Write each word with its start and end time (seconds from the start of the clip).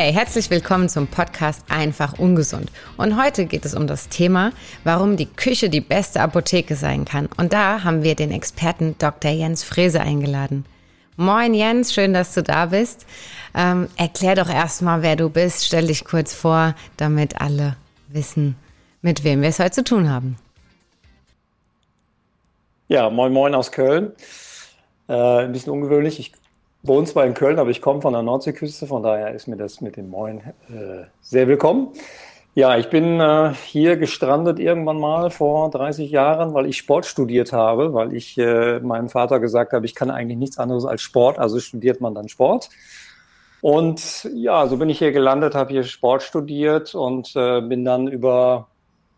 Hey, 0.00 0.12
herzlich 0.12 0.48
willkommen 0.48 0.88
zum 0.88 1.08
Podcast 1.08 1.64
Einfach 1.68 2.20
Ungesund. 2.20 2.70
Und 2.96 3.20
heute 3.20 3.46
geht 3.46 3.64
es 3.64 3.74
um 3.74 3.88
das 3.88 4.08
Thema, 4.08 4.52
warum 4.84 5.16
die 5.16 5.26
Küche 5.26 5.70
die 5.70 5.80
beste 5.80 6.20
Apotheke 6.20 6.76
sein 6.76 7.04
kann. 7.04 7.28
Und 7.36 7.52
da 7.52 7.82
haben 7.82 8.04
wir 8.04 8.14
den 8.14 8.30
Experten 8.30 8.94
Dr. 9.00 9.32
Jens 9.32 9.64
Frese 9.64 10.00
eingeladen. 10.00 10.66
Moin 11.16 11.52
Jens, 11.52 11.92
schön, 11.92 12.14
dass 12.14 12.32
du 12.32 12.44
da 12.44 12.66
bist. 12.66 13.06
Ähm, 13.56 13.88
erklär 13.96 14.36
doch 14.36 14.48
erstmal, 14.48 15.02
wer 15.02 15.16
du 15.16 15.30
bist. 15.30 15.66
Stell 15.66 15.88
dich 15.88 16.04
kurz 16.04 16.32
vor, 16.32 16.76
damit 16.96 17.40
alle 17.40 17.74
wissen, 18.06 18.54
mit 19.02 19.24
wem 19.24 19.42
wir 19.42 19.48
es 19.48 19.58
heute 19.58 19.72
zu 19.72 19.82
tun 19.82 20.08
haben. 20.08 20.36
Ja, 22.86 23.10
moin 23.10 23.32
moin 23.32 23.52
aus 23.52 23.72
Köln. 23.72 24.12
Äh, 25.08 25.46
ein 25.46 25.50
bisschen 25.50 25.72
ungewöhnlich. 25.72 26.20
Ich 26.20 26.30
wohne 26.88 27.06
zwar 27.06 27.26
in 27.26 27.34
Köln, 27.34 27.58
aber 27.58 27.70
ich 27.70 27.82
komme 27.82 28.00
von 28.00 28.14
der 28.14 28.22
Nordseeküste, 28.22 28.86
von 28.86 29.02
daher 29.02 29.34
ist 29.34 29.46
mir 29.46 29.56
das 29.56 29.80
mit 29.80 29.96
dem 29.96 30.08
Moin 30.08 30.38
äh, 30.38 31.04
sehr 31.20 31.46
willkommen. 31.46 31.88
Ja, 32.54 32.76
ich 32.76 32.88
bin 32.88 33.20
äh, 33.20 33.52
hier 33.66 33.96
gestrandet 33.96 34.58
irgendwann 34.58 34.98
mal 34.98 35.30
vor 35.30 35.70
30 35.70 36.10
Jahren, 36.10 36.54
weil 36.54 36.66
ich 36.66 36.78
Sport 36.78 37.06
studiert 37.06 37.52
habe, 37.52 37.92
weil 37.92 38.14
ich 38.14 38.36
äh, 38.38 38.80
meinem 38.80 39.10
Vater 39.10 39.38
gesagt 39.38 39.72
habe, 39.74 39.86
ich 39.86 39.94
kann 39.94 40.10
eigentlich 40.10 40.38
nichts 40.38 40.58
anderes 40.58 40.84
als 40.84 41.02
Sport, 41.02 41.38
also 41.38 41.60
studiert 41.60 42.00
man 42.00 42.14
dann 42.14 42.28
Sport. 42.28 42.70
Und 43.60 44.28
ja, 44.34 44.66
so 44.66 44.76
bin 44.78 44.88
ich 44.88 44.98
hier 44.98 45.12
gelandet, 45.12 45.54
habe 45.54 45.70
hier 45.70 45.82
Sport 45.84 46.22
studiert 46.22 46.94
und 46.94 47.36
äh, 47.36 47.60
bin 47.60 47.84
dann 47.84 48.08
über 48.08 48.68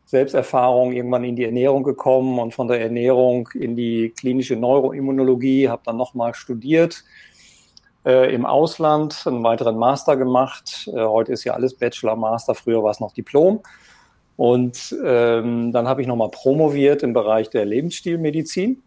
Selbsterfahrung 0.06 0.92
irgendwann 0.92 1.24
in 1.24 1.36
die 1.36 1.44
Ernährung 1.44 1.84
gekommen 1.84 2.38
und 2.40 2.52
von 2.52 2.66
der 2.66 2.80
Ernährung 2.80 3.48
in 3.54 3.76
die 3.76 4.12
klinische 4.18 4.56
Neuroimmunologie, 4.56 5.68
habe 5.68 5.82
dann 5.84 5.96
nochmal 5.96 6.34
studiert 6.34 7.04
äh, 8.04 8.34
im 8.34 8.46
Ausland, 8.46 9.26
einen 9.26 9.42
weiteren 9.42 9.76
Master 9.76 10.16
gemacht. 10.16 10.88
Äh, 10.92 11.04
heute 11.04 11.32
ist 11.32 11.44
ja 11.44 11.54
alles 11.54 11.74
Bachelor, 11.74 12.16
Master, 12.16 12.54
früher 12.54 12.82
war 12.82 12.90
es 12.90 13.00
noch 13.00 13.12
Diplom. 13.12 13.60
Und 14.36 14.96
ähm, 15.04 15.70
dann 15.70 15.86
habe 15.86 16.00
ich 16.00 16.08
nochmal 16.08 16.30
promoviert 16.30 17.02
im 17.02 17.12
Bereich 17.12 17.50
der 17.50 17.66
Lebensstilmedizin, 17.66 18.82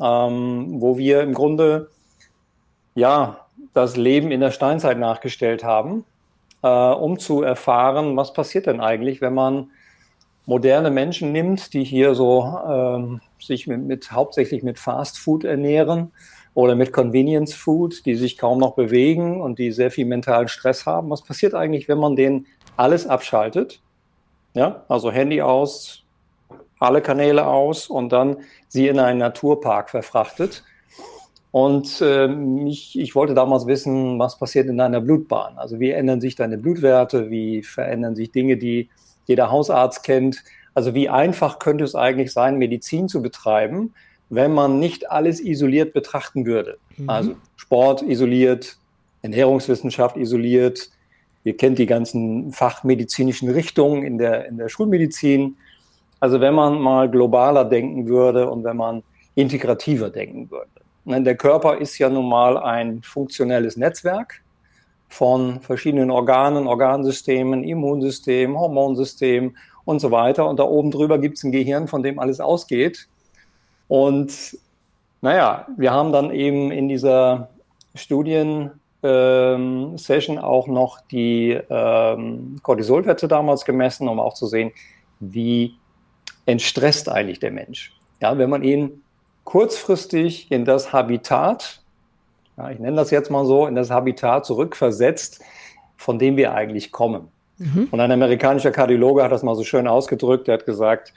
ähm, 0.00 0.80
wo 0.80 0.96
wir 0.96 1.20
im 1.20 1.34
Grunde 1.34 1.90
ja 2.94 3.46
das 3.74 3.96
Leben 3.96 4.30
in 4.30 4.40
der 4.40 4.50
Steinzeit 4.50 4.98
nachgestellt 4.98 5.62
haben, 5.62 6.06
äh, 6.62 6.68
um 6.68 7.18
zu 7.18 7.42
erfahren, 7.42 8.16
was 8.16 8.32
passiert 8.32 8.66
denn 8.66 8.80
eigentlich, 8.80 9.20
wenn 9.20 9.34
man 9.34 9.70
moderne 10.46 10.90
Menschen 10.90 11.32
nimmt, 11.32 11.74
die 11.74 11.84
hier 11.84 12.14
so 12.14 12.42
ähm, 12.66 13.20
sich 13.38 13.66
mit, 13.66 13.82
mit 13.82 14.10
hauptsächlich 14.10 14.62
mit 14.62 14.78
Fast 14.78 15.18
Food 15.18 15.44
ernähren 15.44 16.12
oder 16.54 16.74
mit 16.74 16.92
Convenience 16.92 17.54
Food, 17.54 18.04
die 18.06 18.16
sich 18.16 18.36
kaum 18.36 18.58
noch 18.58 18.74
bewegen 18.74 19.40
und 19.40 19.58
die 19.58 19.72
sehr 19.72 19.90
viel 19.90 20.06
mentalen 20.06 20.48
Stress 20.48 20.86
haben. 20.86 21.10
Was 21.10 21.22
passiert 21.22 21.54
eigentlich, 21.54 21.88
wenn 21.88 21.98
man 21.98 22.16
denen 22.16 22.46
alles 22.76 23.06
abschaltet? 23.06 23.80
Ja, 24.54 24.84
also 24.88 25.10
Handy 25.10 25.42
aus, 25.42 26.04
alle 26.78 27.00
Kanäle 27.00 27.46
aus 27.46 27.88
und 27.88 28.10
dann 28.10 28.38
sie 28.68 28.88
in 28.88 28.98
einen 28.98 29.18
Naturpark 29.18 29.90
verfrachtet. 29.90 30.64
Und 31.50 32.00
äh, 32.00 32.28
ich, 32.66 32.98
ich 32.98 33.14
wollte 33.14 33.34
damals 33.34 33.66
wissen, 33.66 34.18
was 34.18 34.38
passiert 34.38 34.68
in 34.68 34.76
deiner 34.76 35.00
Blutbahn? 35.00 35.56
Also 35.56 35.80
wie 35.80 35.90
ändern 35.90 36.20
sich 36.20 36.34
deine 36.34 36.58
Blutwerte? 36.58 37.30
Wie 37.30 37.62
verändern 37.62 38.16
sich 38.16 38.32
Dinge, 38.32 38.56
die 38.56 38.90
jeder 39.26 39.50
Hausarzt 39.50 40.02
kennt? 40.02 40.42
Also 40.74 40.94
wie 40.94 41.08
einfach 41.08 41.58
könnte 41.58 41.84
es 41.84 41.94
eigentlich 41.94 42.32
sein, 42.32 42.58
Medizin 42.58 43.08
zu 43.08 43.22
betreiben, 43.22 43.94
wenn 44.30 44.52
man 44.52 44.78
nicht 44.78 45.10
alles 45.10 45.40
isoliert 45.40 45.92
betrachten 45.92 46.46
würde. 46.46 46.78
Mhm. 46.96 47.10
Also 47.10 47.36
Sport 47.56 48.02
isoliert, 48.02 48.76
Ernährungswissenschaft 49.22 50.16
isoliert. 50.16 50.90
Ihr 51.44 51.56
kennt 51.56 51.78
die 51.78 51.86
ganzen 51.86 52.52
fachmedizinischen 52.52 53.50
Richtungen 53.50 54.04
in 54.04 54.18
der, 54.18 54.46
in 54.46 54.58
der 54.58 54.68
Schulmedizin. 54.68 55.56
Also 56.20 56.40
wenn 56.40 56.54
man 56.54 56.80
mal 56.80 57.10
globaler 57.10 57.64
denken 57.64 58.08
würde 58.08 58.50
und 58.50 58.64
wenn 58.64 58.76
man 58.76 59.02
integrativer 59.34 60.10
denken 60.10 60.50
würde. 60.50 60.68
Denn 61.04 61.24
der 61.24 61.36
Körper 61.36 61.78
ist 61.78 61.96
ja 61.98 62.10
nun 62.10 62.28
mal 62.28 62.58
ein 62.58 63.02
funktionelles 63.02 63.76
Netzwerk 63.76 64.42
von 65.08 65.60
verschiedenen 65.60 66.10
Organen, 66.10 66.66
Organsystemen, 66.66 67.64
Immunsystem, 67.64 68.58
Hormonsystem 68.58 69.56
und 69.84 70.00
so 70.00 70.10
weiter. 70.10 70.46
Und 70.46 70.58
da 70.58 70.64
oben 70.64 70.90
drüber 70.90 71.18
gibt 71.18 71.38
es 71.38 71.44
ein 71.44 71.52
Gehirn, 71.52 71.88
von 71.88 72.02
dem 72.02 72.18
alles 72.18 72.40
ausgeht. 72.40 73.08
Und 73.88 74.58
naja, 75.20 75.66
wir 75.76 75.92
haben 75.92 76.12
dann 76.12 76.30
eben 76.30 76.70
in 76.70 76.88
dieser 76.88 77.48
Studien-Session 77.94 80.36
ähm, 80.36 80.44
auch 80.44 80.68
noch 80.68 81.00
die 81.10 81.58
ähm, 81.68 82.60
Cortisolwerte 82.62 83.26
damals 83.26 83.64
gemessen, 83.64 84.06
um 84.08 84.20
auch 84.20 84.34
zu 84.34 84.46
sehen, 84.46 84.70
wie 85.20 85.74
entstresst 86.46 87.08
eigentlich 87.08 87.40
der 87.40 87.50
Mensch. 87.50 87.92
Ja, 88.20 88.38
wenn 88.38 88.50
man 88.50 88.62
ihn 88.62 89.02
kurzfristig 89.44 90.52
in 90.52 90.64
das 90.64 90.92
Habitat, 90.92 91.80
ja, 92.56 92.70
ich 92.70 92.78
nenne 92.78 92.96
das 92.96 93.10
jetzt 93.10 93.30
mal 93.30 93.44
so, 93.44 93.66
in 93.66 93.74
das 93.74 93.90
Habitat 93.90 94.46
zurückversetzt, 94.46 95.42
von 95.96 96.18
dem 96.18 96.36
wir 96.36 96.54
eigentlich 96.54 96.92
kommen. 96.92 97.28
Mhm. 97.58 97.88
Und 97.90 98.00
ein 98.00 98.12
amerikanischer 98.12 98.70
Kardiologe 98.70 99.22
hat 99.22 99.32
das 99.32 99.42
mal 99.42 99.56
so 99.56 99.64
schön 99.64 99.88
ausgedrückt, 99.88 100.48
der 100.48 100.54
hat 100.54 100.66
gesagt, 100.66 101.12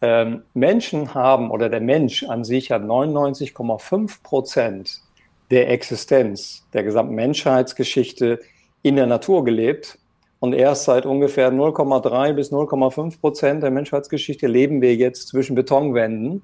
ähm, 0.00 0.42
Menschen 0.54 1.14
haben 1.14 1.50
oder 1.50 1.68
der 1.68 1.80
Mensch 1.80 2.24
an 2.24 2.44
sich 2.44 2.70
hat 2.70 2.82
99,5 2.82 4.22
Prozent 4.22 5.00
der 5.50 5.70
Existenz 5.70 6.66
der 6.72 6.84
gesamten 6.84 7.14
Menschheitsgeschichte 7.14 8.40
in 8.82 8.96
der 8.96 9.06
Natur 9.06 9.44
gelebt. 9.44 9.98
Und 10.40 10.52
erst 10.52 10.84
seit 10.84 11.04
ungefähr 11.04 11.50
0,3 11.50 12.32
bis 12.34 12.52
0,5 12.52 13.20
Prozent 13.20 13.62
der 13.62 13.72
Menschheitsgeschichte 13.72 14.46
leben 14.46 14.80
wir 14.80 14.94
jetzt 14.94 15.28
zwischen 15.28 15.56
Betonwänden, 15.56 16.42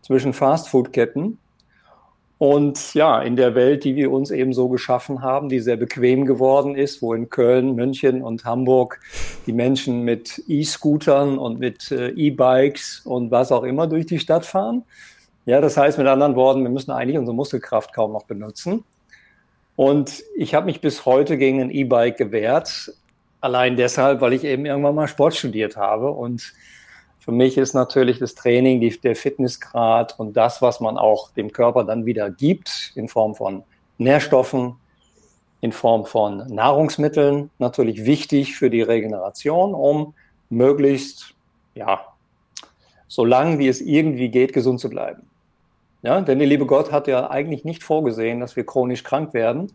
zwischen 0.00 0.32
Fastfood-Ketten 0.32 1.38
und 2.38 2.92
ja, 2.92 3.22
in 3.22 3.36
der 3.36 3.54
Welt, 3.54 3.84
die 3.84 3.96
wir 3.96 4.12
uns 4.12 4.30
eben 4.30 4.52
so 4.52 4.68
geschaffen 4.68 5.22
haben, 5.22 5.48
die 5.48 5.60
sehr 5.60 5.76
bequem 5.76 6.26
geworden 6.26 6.76
ist, 6.76 7.00
wo 7.00 7.14
in 7.14 7.30
Köln, 7.30 7.74
München 7.74 8.22
und 8.22 8.44
Hamburg 8.44 9.00
die 9.46 9.54
Menschen 9.54 10.02
mit 10.02 10.42
E-Scootern 10.46 11.38
und 11.38 11.58
mit 11.58 11.90
äh, 11.90 12.10
E-Bikes 12.10 13.00
und 13.06 13.30
was 13.30 13.52
auch 13.52 13.62
immer 13.62 13.86
durch 13.86 14.04
die 14.04 14.18
Stadt 14.18 14.44
fahren. 14.44 14.84
Ja, 15.46 15.62
das 15.62 15.78
heißt 15.78 15.96
mit 15.96 16.06
anderen 16.06 16.36
Worten, 16.36 16.62
wir 16.62 16.70
müssen 16.70 16.90
eigentlich 16.90 17.16
unsere 17.16 17.34
Muskelkraft 17.34 17.94
kaum 17.94 18.12
noch 18.12 18.24
benutzen. 18.24 18.84
Und 19.74 20.22
ich 20.34 20.54
habe 20.54 20.66
mich 20.66 20.80
bis 20.80 21.06
heute 21.06 21.38
gegen 21.38 21.60
ein 21.60 21.70
E-Bike 21.70 22.18
gewehrt, 22.18 22.92
allein 23.40 23.76
deshalb, 23.76 24.20
weil 24.20 24.34
ich 24.34 24.44
eben 24.44 24.66
irgendwann 24.66 24.94
mal 24.94 25.08
Sport 25.08 25.36
studiert 25.36 25.76
habe 25.76 26.10
und 26.10 26.52
für 27.26 27.32
mich 27.32 27.58
ist 27.58 27.74
natürlich 27.74 28.20
das 28.20 28.36
Training, 28.36 28.80
die, 28.80 29.00
der 29.00 29.16
Fitnessgrad 29.16 30.16
und 30.16 30.36
das, 30.36 30.62
was 30.62 30.78
man 30.78 30.96
auch 30.96 31.32
dem 31.32 31.50
Körper 31.50 31.82
dann 31.82 32.06
wieder 32.06 32.30
gibt, 32.30 32.92
in 32.94 33.08
Form 33.08 33.34
von 33.34 33.64
Nährstoffen, 33.98 34.76
in 35.60 35.72
Form 35.72 36.06
von 36.06 36.46
Nahrungsmitteln, 36.46 37.50
natürlich 37.58 38.04
wichtig 38.04 38.54
für 38.54 38.70
die 38.70 38.80
Regeneration, 38.80 39.74
um 39.74 40.14
möglichst, 40.50 41.34
ja, 41.74 42.00
so 43.08 43.24
lange 43.24 43.58
wie 43.58 43.66
es 43.66 43.80
irgendwie 43.80 44.28
geht, 44.28 44.52
gesund 44.52 44.78
zu 44.78 44.88
bleiben. 44.88 45.28
Ja, 46.02 46.20
denn 46.20 46.38
der 46.38 46.46
liebe 46.46 46.66
Gott 46.66 46.92
hat 46.92 47.08
ja 47.08 47.28
eigentlich 47.28 47.64
nicht 47.64 47.82
vorgesehen, 47.82 48.38
dass 48.38 48.54
wir 48.54 48.64
chronisch 48.64 49.02
krank 49.02 49.34
werden. 49.34 49.72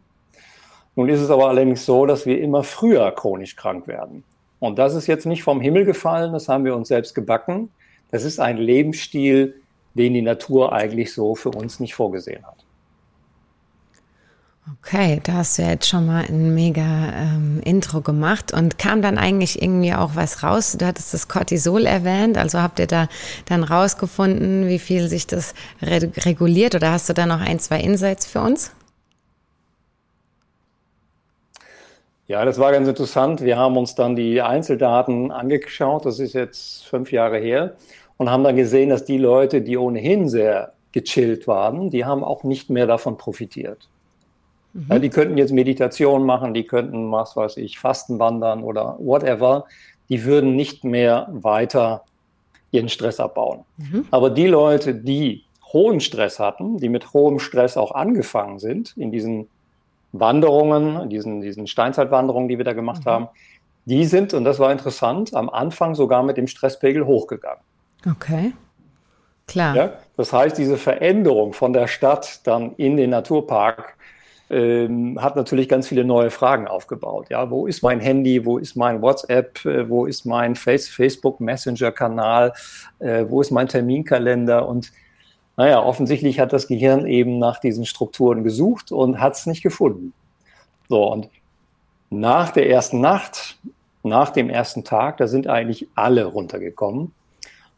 Nun 0.95 1.09
ist 1.09 1.19
es 1.19 1.29
aber 1.29 1.50
allerdings 1.50 1.85
so, 1.85 2.06
dass 2.06 2.25
wir 2.25 2.39
immer 2.39 2.63
früher 2.63 3.12
chronisch 3.12 3.57
krank 3.57 3.88
werden. 3.88 4.23
Und 4.61 4.77
das 4.77 4.94
ist 4.94 5.07
jetzt 5.07 5.25
nicht 5.25 5.41
vom 5.41 5.59
Himmel 5.59 5.85
gefallen, 5.85 6.33
das 6.33 6.47
haben 6.47 6.65
wir 6.65 6.75
uns 6.75 6.89
selbst 6.89 7.15
gebacken. 7.15 7.69
Das 8.12 8.24
ist 8.24 8.39
ein 8.39 8.57
Lebensstil, 8.57 9.56
den 9.95 10.13
die 10.13 10.21
Natur 10.21 10.71
eigentlich 10.71 11.13
so 11.13 11.33
für 11.33 11.50
uns 11.50 11.80
nicht 11.80 11.95
vorgesehen 11.95 12.45
hat. 12.45 12.63
Okay, 14.77 15.19
da 15.24 15.33
hast 15.33 15.57
du 15.57 15.63
jetzt 15.63 15.89
schon 15.89 16.06
mal 16.06 16.25
ein 16.30 16.53
mega 16.53 16.83
ähm, 16.83 17.59
Intro 17.65 18.01
gemacht 18.01 18.53
und 18.53 18.77
kam 18.77 19.01
dann 19.01 19.18
eigentlich 19.18 19.59
irgendwie 19.59 19.95
auch 19.95 20.15
was 20.15 20.44
raus. 20.44 20.77
Du 20.77 20.86
hattest 20.86 21.15
das 21.15 21.27
Cortisol 21.27 21.88
erwähnt, 21.88 22.38
also 22.38 22.62
habt 22.62 22.77
ihr 22.77 22.86
da 22.86 23.07
dann 23.45 23.63
rausgefunden, 23.63 24.68
wie 24.68 24.77
viel 24.77 25.07
sich 25.07 25.25
das 25.25 25.56
re 25.81 26.12
reguliert 26.19 26.75
oder 26.75 26.91
hast 26.91 27.09
du 27.09 27.13
da 27.13 27.25
noch 27.25 27.41
ein, 27.41 27.57
zwei 27.57 27.80
Insights 27.80 28.27
für 28.27 28.41
uns? 28.41 28.71
Ja, 32.31 32.45
das 32.45 32.60
war 32.60 32.72
ganz 32.72 32.88
interessant. 32.88 33.42
Wir 33.42 33.57
haben 33.57 33.75
uns 33.75 33.94
dann 33.94 34.16
die 34.16 34.42
Einzeldaten 34.42 35.31
angeschaut, 35.31 36.06
das 36.06 36.18
ist 36.18 36.31
jetzt 36.31 36.86
fünf 36.86 37.12
Jahre 37.12 37.38
her, 37.38 37.75
und 38.16 38.31
haben 38.31 38.45
dann 38.45 38.56
gesehen, 38.56 38.89
dass 38.89 39.04
die 39.04 39.18
Leute, 39.18 39.62
die 39.62 39.75
ohnehin 39.75 40.30
sehr 40.30 40.72
gechillt 40.94 41.45
waren, 41.45 41.89
die 41.89 42.06
haben 42.06 42.24
auch 42.24 42.45
nicht 42.45 42.69
mehr 42.69 42.88
davon 42.88 43.18
profitiert. 43.18 43.89
Mhm. 44.72 44.86
Ja, 44.88 45.00
die 45.00 45.10
könnten 45.10 45.38
jetzt 45.38 45.51
Meditation 45.51 46.25
machen, 46.25 46.54
die 46.54 46.63
könnten, 46.63 47.12
was 47.12 47.36
weiß 47.36 47.57
ich, 47.57 47.80
Fasten 47.80 48.18
wandern 48.18 48.63
oder 48.63 48.95
whatever. 49.00 49.66
Die 50.07 50.24
würden 50.24 50.56
nicht 50.56 50.86
mehr 50.86 51.27
weiter 51.34 52.06
ihren 52.72 52.88
Stress 52.88 53.19
abbauen. 53.19 53.66
Mhm. 53.75 54.06
Aber 54.10 54.30
die 54.30 54.48
Leute, 54.48 54.95
die 54.95 55.44
hohen 55.74 56.00
Stress 56.00 56.39
hatten, 56.39 56.77
die 56.77 56.88
mit 56.88 57.12
hohem 57.12 57.39
Stress 57.39 57.75
auch 57.75 57.92
angefangen 57.92 58.60
sind 58.60 58.95
in 58.95 59.12
diesen 59.12 59.50
Wanderungen, 60.12 61.10
diesen, 61.10 61.42
diesen 61.42 61.68
Steinzeitwanderungen, 61.68 62.50
die 62.50 62.58
wir 62.58 62.66
da 62.66 62.74
gemacht 62.74 63.06
mhm. 63.06 63.10
haben, 63.10 63.28
die 63.86 64.06
sind, 64.06 64.34
und 64.34 64.44
das 64.44 64.60
war 64.60 64.72
interessant, 64.72 65.34
am 65.34 65.50
Anfang 65.50 65.96
sogar 65.96 66.24
mit 66.24 66.38
dem 66.38 66.48
Stresspegel 66.48 67.06
hochgegangen. 67.06 67.63
Okay. 68.10 68.54
Klar. 69.48 69.75
Ja, 69.75 69.94
das 70.18 70.31
heißt, 70.31 70.58
diese 70.58 70.78
Veränderung 70.78 71.54
von 71.54 71.74
der 71.74 71.88
Stadt 71.88 72.46
dann 72.46 72.74
in 72.75 72.96
den 72.96 73.10
Naturpark 73.10 73.98
ähm, 74.50 75.22
hat 75.22 75.36
natürlich 75.36 75.68
ganz 75.68 75.88
viele 75.88 76.04
neue 76.04 76.30
Fragen 76.30 76.68
aufgebaut. 76.68 77.28
Ja, 77.30 77.50
wo 77.50 77.68
ist 77.68 77.81
mein 77.84 78.00
Handy? 78.00 78.46
Wo 78.46 78.58
ist 78.58 78.75
mein 78.75 79.02
WhatsApp? 79.02 79.66
Äh, 79.66 79.90
wo 79.90 80.06
ist 80.06 80.25
mein 80.25 80.56
Face 80.56 80.88
Facebook 80.88 81.40
Messenger 81.40 81.92
Kanal? 81.92 82.54
Äh, 83.00 83.25
wo 83.30 83.42
ist 83.42 83.52
mein 83.52 83.68
Terminkalender? 83.68 84.68
Und 84.68 84.92
naja, 85.57 85.83
offensichtlich 85.83 86.39
hat 86.39 86.53
das 86.53 86.68
Gehirn 86.68 87.06
eben 87.06 87.38
nach 87.38 87.59
diesen 87.59 87.86
Strukturen 87.86 88.44
gesucht 88.44 88.92
und 88.92 89.19
hat 89.19 89.33
es 89.33 89.45
nicht 89.45 89.62
gefunden. 89.62 90.13
So, 90.89 91.12
und 91.12 91.30
nach 92.09 92.51
der 92.51 92.69
ersten 92.69 93.00
Nacht, 93.00 93.57
nach 94.03 94.30
dem 94.30 94.50
ersten 94.50 94.83
Tag, 94.83 95.18
da 95.18 95.27
sind 95.27 95.48
eigentlich 95.48 95.88
alle 95.95 96.25
runtergekommen. 96.25 97.13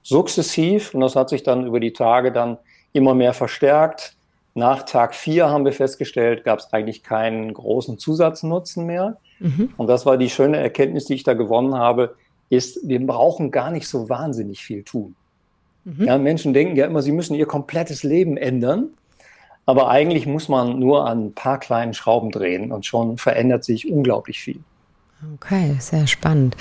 Sukzessiv, 0.02 0.94
und 0.94 1.02
das 1.02 1.16
hat 1.16 1.30
sich 1.30 1.44
dann 1.44 1.66
über 1.66 1.80
die 1.80 1.94
Tage 1.94 2.32
dann 2.32 2.58
immer 2.92 3.16
mehr 3.16 3.34
verstärkt. 3.34 4.16
Nach 4.56 4.84
Tag 4.84 5.16
vier 5.16 5.50
haben 5.50 5.66
wir 5.66 5.74
festgestellt, 5.74 6.44
gab 6.44 6.60
es 6.60 6.72
eigentlich 6.74 7.04
keinen 7.04 7.54
großen 7.54 7.98
Zusatznutzen 7.98 8.86
mehr. 8.86 9.18
Mhm. 9.40 9.74
Und 9.78 9.88
das 9.88 10.06
war 10.06 10.18
die 10.18 10.30
schöne 10.30 10.58
Erkenntnis, 10.58 11.06
die 11.06 11.16
ich 11.16 11.24
da 11.24 11.34
gewonnen 11.34 11.76
habe, 11.76 12.16
ist, 12.50 12.80
wir 12.88 13.06
brauchen 13.06 13.52
gar 13.52 13.72
nicht 13.72 13.88
so 13.88 14.10
wahnsinnig 14.10 14.64
viel 14.64 14.84
tun. 14.84 15.16
Mhm. 15.86 16.06
Ja, 16.06 16.18
Menschen 16.18 16.54
denken 16.54 16.76
ja 16.76 16.86
immer, 16.86 17.02
sie 17.02 17.12
müssen 17.12 17.36
ihr 17.36 17.46
komplettes 17.46 18.04
Leben 18.04 18.38
ändern. 18.38 18.90
Aber 19.66 19.90
eigentlich 19.90 20.26
muss 20.26 20.50
man 20.50 20.80
nur 20.80 21.08
an 21.08 21.28
ein 21.28 21.34
paar 21.34 21.60
kleinen 21.60 21.94
Schrauben 21.94 22.32
drehen 22.32 22.72
und 22.72 22.86
schon 22.86 23.18
verändert 23.18 23.64
sich 23.64 23.90
unglaublich 23.90 24.42
viel. 24.42 24.60
Okay, 25.36 25.78
sehr 25.80 26.06
spannend. 26.08 26.58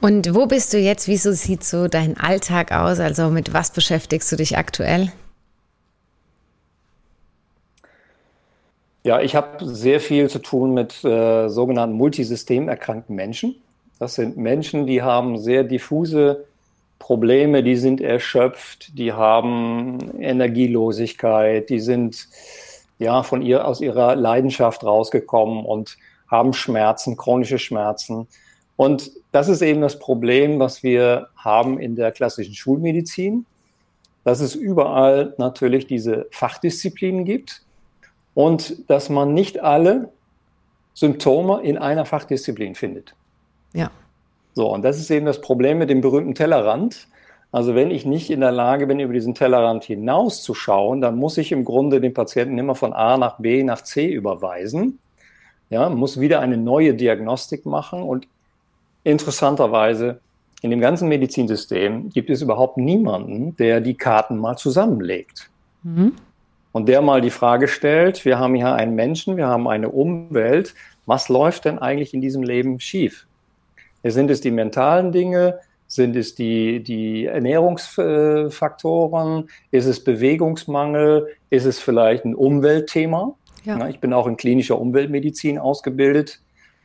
Und 0.00 0.34
wo 0.34 0.46
bist 0.46 0.72
du 0.72 0.78
jetzt? 0.78 1.06
Wieso 1.06 1.32
sieht 1.32 1.64
so 1.64 1.86
dein 1.86 2.16
Alltag 2.16 2.72
aus? 2.72 2.98
Also 2.98 3.28
mit 3.28 3.52
was 3.52 3.72
beschäftigst 3.72 4.32
du 4.32 4.36
dich 4.36 4.56
aktuell? 4.56 5.12
Ja, 9.04 9.20
ich 9.20 9.36
habe 9.36 9.64
sehr 9.64 10.00
viel 10.00 10.30
zu 10.30 10.38
tun 10.38 10.72
mit 10.72 11.04
äh, 11.04 11.48
sogenannten 11.48 11.94
multisystemerkrankten 11.94 13.14
Menschen. 13.14 13.54
Das 13.98 14.14
sind 14.14 14.36
Menschen, 14.36 14.86
die 14.86 15.02
haben 15.02 15.38
sehr 15.38 15.62
diffuse 15.62 16.45
Probleme, 16.98 17.62
die 17.62 17.76
sind 17.76 18.00
erschöpft, 18.00 18.98
die 18.98 19.12
haben 19.12 19.98
Energielosigkeit, 20.18 21.68
die 21.70 21.80
sind 21.80 22.28
ja 22.98 23.22
von 23.22 23.42
ihr 23.42 23.66
aus 23.66 23.80
ihrer 23.80 24.16
Leidenschaft 24.16 24.82
rausgekommen 24.84 25.64
und 25.64 25.96
haben 26.30 26.52
Schmerzen, 26.52 27.16
chronische 27.16 27.58
Schmerzen. 27.58 28.26
Und 28.76 29.10
das 29.32 29.48
ist 29.48 29.62
eben 29.62 29.80
das 29.80 29.98
Problem, 29.98 30.58
was 30.58 30.82
wir 30.82 31.28
haben 31.36 31.78
in 31.78 31.96
der 31.96 32.12
klassischen 32.12 32.54
Schulmedizin, 32.54 33.46
dass 34.24 34.40
es 34.40 34.54
überall 34.54 35.34
natürlich 35.38 35.86
diese 35.86 36.26
Fachdisziplinen 36.30 37.24
gibt 37.24 37.62
und 38.34 38.90
dass 38.90 39.08
man 39.08 39.34
nicht 39.34 39.60
alle 39.60 40.10
Symptome 40.94 41.62
in 41.62 41.78
einer 41.78 42.04
Fachdisziplin 42.04 42.74
findet. 42.74 43.14
Ja. 43.72 43.90
So, 44.56 44.72
und 44.72 44.86
das 44.86 44.98
ist 44.98 45.10
eben 45.10 45.26
das 45.26 45.42
Problem 45.42 45.76
mit 45.76 45.90
dem 45.90 46.00
berühmten 46.00 46.34
Tellerrand. 46.34 47.08
Also 47.52 47.74
wenn 47.74 47.90
ich 47.90 48.06
nicht 48.06 48.30
in 48.30 48.40
der 48.40 48.52
Lage 48.52 48.86
bin, 48.86 48.98
über 49.00 49.12
diesen 49.12 49.34
Tellerrand 49.34 49.84
hinauszuschauen, 49.84 51.02
dann 51.02 51.16
muss 51.16 51.36
ich 51.36 51.52
im 51.52 51.62
Grunde 51.62 52.00
den 52.00 52.14
Patienten 52.14 52.56
immer 52.56 52.74
von 52.74 52.94
A 52.94 53.18
nach 53.18 53.36
B 53.38 53.62
nach 53.62 53.82
C 53.82 54.10
überweisen. 54.10 54.98
Ja, 55.68 55.90
muss 55.90 56.20
wieder 56.20 56.40
eine 56.40 56.56
neue 56.56 56.94
Diagnostik 56.94 57.66
machen 57.66 58.00
und 58.00 58.28
interessanterweise 59.04 60.20
in 60.62 60.70
dem 60.70 60.80
ganzen 60.80 61.08
Medizinsystem 61.08 62.08
gibt 62.08 62.30
es 62.30 62.40
überhaupt 62.40 62.78
niemanden, 62.78 63.54
der 63.56 63.82
die 63.82 63.94
Karten 63.94 64.38
mal 64.38 64.56
zusammenlegt. 64.56 65.50
Mhm. 65.82 66.14
Und 66.72 66.88
der 66.88 67.02
mal 67.02 67.20
die 67.20 67.28
Frage 67.28 67.68
stellt, 67.68 68.24
wir 68.24 68.38
haben 68.38 68.54
hier 68.54 68.72
einen 68.72 68.94
Menschen, 68.94 69.36
wir 69.36 69.48
haben 69.48 69.68
eine 69.68 69.90
Umwelt, 69.90 70.74
was 71.04 71.28
läuft 71.28 71.66
denn 71.66 71.78
eigentlich 71.78 72.14
in 72.14 72.22
diesem 72.22 72.42
Leben 72.42 72.80
schief? 72.80 73.25
Sind 74.10 74.30
es 74.30 74.40
die 74.40 74.50
mentalen 74.50 75.12
Dinge? 75.12 75.60
Sind 75.88 76.16
es 76.16 76.34
die, 76.34 76.82
die 76.82 77.26
Ernährungsfaktoren? 77.26 79.48
Ist 79.70 79.86
es 79.86 80.02
Bewegungsmangel? 80.02 81.28
Ist 81.50 81.64
es 81.64 81.78
vielleicht 81.78 82.24
ein 82.24 82.34
Umweltthema? 82.34 83.36
Ja. 83.64 83.86
Ich 83.88 84.00
bin 84.00 84.12
auch 84.12 84.26
in 84.26 84.36
klinischer 84.36 84.80
Umweltmedizin 84.80 85.58
ausgebildet. 85.58 86.40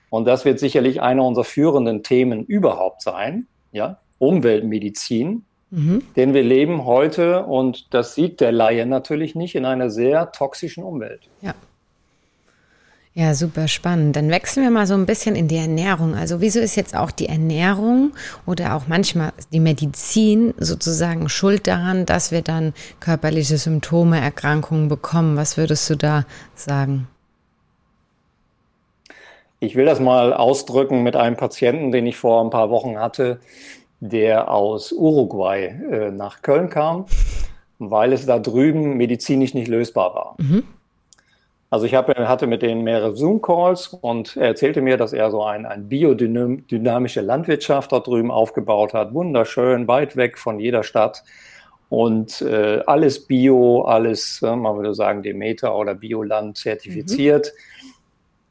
Und 0.09 0.25
das 0.25 0.45
wird 0.45 0.59
sicherlich 0.59 1.01
einer 1.01 1.25
unserer 1.25 1.45
führenden 1.45 2.03
Themen 2.03 2.45
überhaupt 2.45 3.01
sein. 3.01 3.47
Ja? 3.71 3.97
Umweltmedizin. 4.19 5.45
Mhm. 5.71 6.03
Denn 6.15 6.33
wir 6.33 6.43
leben 6.43 6.85
heute, 6.85 7.45
und 7.45 7.93
das 7.93 8.13
sieht 8.13 8.41
der 8.41 8.51
Laie 8.51 8.85
natürlich 8.85 9.35
nicht, 9.35 9.55
in 9.55 9.65
einer 9.65 9.89
sehr 9.89 10.31
toxischen 10.31 10.83
Umwelt. 10.83 11.21
Ja. 11.41 11.55
Ja, 13.13 13.33
super 13.33 13.67
spannend. 13.67 14.15
Dann 14.15 14.29
wechseln 14.29 14.63
wir 14.63 14.71
mal 14.71 14.87
so 14.87 14.93
ein 14.93 15.05
bisschen 15.05 15.35
in 15.35 15.49
die 15.49 15.57
Ernährung. 15.57 16.15
Also 16.15 16.39
wieso 16.39 16.61
ist 16.61 16.77
jetzt 16.77 16.95
auch 16.95 17.11
die 17.11 17.27
Ernährung 17.27 18.13
oder 18.45 18.73
auch 18.75 18.87
manchmal 18.87 19.33
die 19.51 19.59
Medizin 19.59 20.53
sozusagen 20.57 21.27
schuld 21.27 21.67
daran, 21.67 22.05
dass 22.05 22.31
wir 22.31 22.41
dann 22.41 22.73
körperliche 23.01 23.57
Symptome, 23.57 24.21
Erkrankungen 24.21 24.87
bekommen? 24.87 25.35
Was 25.35 25.57
würdest 25.57 25.89
du 25.89 25.95
da 25.95 26.25
sagen? 26.55 27.09
Ich 29.59 29.75
will 29.75 29.85
das 29.85 29.99
mal 29.99 30.33
ausdrücken 30.33 31.03
mit 31.03 31.17
einem 31.17 31.35
Patienten, 31.35 31.91
den 31.91 32.07
ich 32.07 32.15
vor 32.15 32.41
ein 32.41 32.49
paar 32.49 32.69
Wochen 32.69 32.97
hatte, 32.97 33.41
der 33.99 34.49
aus 34.49 34.93
Uruguay 34.93 35.65
äh, 35.65 36.11
nach 36.11 36.41
Köln 36.41 36.69
kam, 36.69 37.05
weil 37.77 38.13
es 38.13 38.25
da 38.25 38.39
drüben 38.39 38.95
medizinisch 38.95 39.53
nicht 39.53 39.67
lösbar 39.67 40.15
war. 40.15 40.35
Mhm. 40.39 40.63
Also 41.71 41.85
ich 41.85 41.95
hab, 41.95 42.09
hatte 42.09 42.47
mit 42.47 42.61
denen 42.61 42.83
mehrere 42.83 43.15
Zoom-Calls 43.15 43.87
und 44.01 44.35
er 44.35 44.47
erzählte 44.47 44.81
mir, 44.81 44.97
dass 44.97 45.13
er 45.13 45.31
so 45.31 45.41
ein, 45.41 45.65
ein 45.65 45.87
biodynamische 45.87 47.21
Landwirtschaft 47.21 47.93
dort 47.93 48.07
drüben 48.07 48.29
aufgebaut 48.29 48.93
hat. 48.93 49.13
Wunderschön, 49.13 49.87
weit 49.87 50.17
weg 50.17 50.37
von 50.37 50.59
jeder 50.59 50.83
Stadt. 50.83 51.23
Und 51.87 52.41
äh, 52.41 52.81
alles 52.87 53.25
Bio, 53.25 53.83
alles, 53.83 54.41
äh, 54.41 54.53
man 54.53 54.75
würde 54.75 54.93
sagen, 54.93 55.23
Demeter 55.23 55.73
oder 55.77 55.95
Bioland 55.95 56.57
zertifiziert. 56.57 57.53
Mhm. 57.53 57.87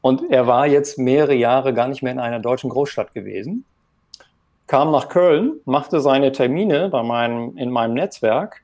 Und 0.01 0.31
er 0.31 0.47
war 0.47 0.65
jetzt 0.65 0.97
mehrere 0.97 1.35
Jahre 1.35 1.75
gar 1.75 1.87
nicht 1.87 2.01
mehr 2.01 2.13
in 2.13 2.19
einer 2.19 2.39
deutschen 2.39 2.71
Großstadt 2.71 3.13
gewesen. 3.13 3.65
Kam 4.65 4.91
nach 4.91 5.09
Köln, 5.09 5.59
machte 5.65 6.01
seine 6.01 6.31
Termine 6.31 6.89
bei 6.89 7.03
meinem, 7.03 7.55
in 7.55 7.69
meinem 7.69 7.93
Netzwerk 7.93 8.63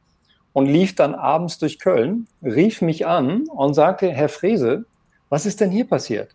und 0.58 0.66
lief 0.66 0.96
dann 0.96 1.14
abends 1.14 1.60
durch 1.60 1.78
Köln, 1.78 2.26
rief 2.42 2.82
mich 2.82 3.06
an 3.06 3.44
und 3.48 3.76
sagte, 3.76 4.10
Herr 4.10 4.28
Frese, 4.28 4.86
was 5.30 5.46
ist 5.46 5.62
denn 5.62 5.70
hier 5.70 5.86
passiert? 5.86 6.34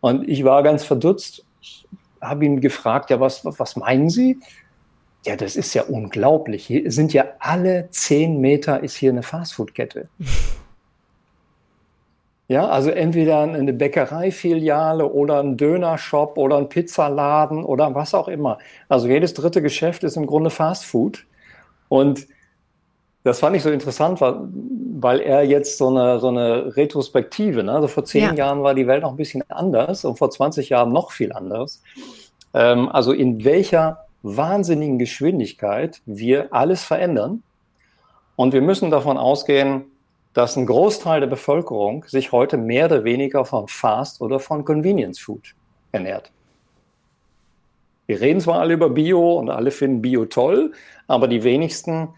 Und 0.00 0.28
ich 0.28 0.42
war 0.42 0.64
ganz 0.64 0.82
verdutzt, 0.82 1.44
ich 1.60 1.86
habe 2.20 2.44
ihn 2.44 2.60
gefragt, 2.60 3.10
ja, 3.10 3.20
was, 3.20 3.44
was 3.44 3.76
meinen 3.76 4.10
Sie? 4.10 4.40
Ja, 5.24 5.36
das 5.36 5.54
ist 5.54 5.72
ja 5.72 5.84
unglaublich. 5.84 6.66
Hier 6.66 6.90
sind 6.90 7.12
ja 7.12 7.26
alle 7.38 7.90
zehn 7.90 8.40
Meter 8.40 8.82
ist 8.82 8.96
hier 8.96 9.12
eine 9.12 9.22
Fastfood-Kette. 9.22 10.08
Ja, 12.50 12.66
also 12.66 12.88
entweder 12.88 13.42
eine 13.42 13.74
Bäckereifiliale 13.74 15.06
oder 15.06 15.40
ein 15.40 15.58
Dönershop 15.58 16.38
oder 16.38 16.56
ein 16.56 16.70
Pizzaladen 16.70 17.62
oder 17.62 17.94
was 17.94 18.14
auch 18.14 18.26
immer. 18.26 18.56
Also 18.88 19.06
jedes 19.06 19.34
dritte 19.34 19.60
Geschäft 19.60 20.02
ist 20.02 20.16
im 20.16 20.24
Grunde 20.24 20.48
Fastfood. 20.48 21.26
Und 21.90 22.26
das 23.28 23.40
fand 23.40 23.54
ich 23.54 23.62
so 23.62 23.70
interessant, 23.70 24.20
weil 24.20 25.20
er 25.20 25.44
jetzt 25.44 25.76
so 25.76 25.88
eine, 25.88 26.18
so 26.18 26.28
eine 26.28 26.74
Retrospektive, 26.76 27.62
ne? 27.62 27.72
also 27.72 27.88
vor 27.88 28.04
zehn 28.06 28.22
ja. 28.22 28.34
Jahren 28.34 28.62
war 28.62 28.74
die 28.74 28.86
Welt 28.86 29.02
noch 29.02 29.10
ein 29.10 29.16
bisschen 29.16 29.44
anders 29.50 30.06
und 30.06 30.16
vor 30.16 30.30
20 30.30 30.70
Jahren 30.70 30.92
noch 30.92 31.12
viel 31.12 31.32
anders. 31.32 31.82
Ähm, 32.54 32.88
also 32.88 33.12
in 33.12 33.44
welcher 33.44 34.06
wahnsinnigen 34.22 34.98
Geschwindigkeit 34.98 36.00
wir 36.06 36.54
alles 36.54 36.82
verändern. 36.82 37.42
Und 38.34 38.54
wir 38.54 38.62
müssen 38.62 38.90
davon 38.90 39.18
ausgehen, 39.18 39.84
dass 40.32 40.56
ein 40.56 40.64
Großteil 40.64 41.20
der 41.20 41.26
Bevölkerung 41.26 42.04
sich 42.06 42.32
heute 42.32 42.56
mehr 42.56 42.86
oder 42.86 43.04
weniger 43.04 43.44
von 43.44 43.68
Fast 43.68 44.22
oder 44.22 44.40
von 44.40 44.64
Convenience 44.64 45.18
Food 45.18 45.54
ernährt. 45.92 46.30
Wir 48.06 48.22
reden 48.22 48.40
zwar 48.40 48.60
alle 48.60 48.72
über 48.72 48.88
Bio 48.88 49.38
und 49.38 49.50
alle 49.50 49.70
finden 49.70 50.00
Bio 50.00 50.24
toll, 50.24 50.72
aber 51.08 51.28
die 51.28 51.44
wenigsten 51.44 52.08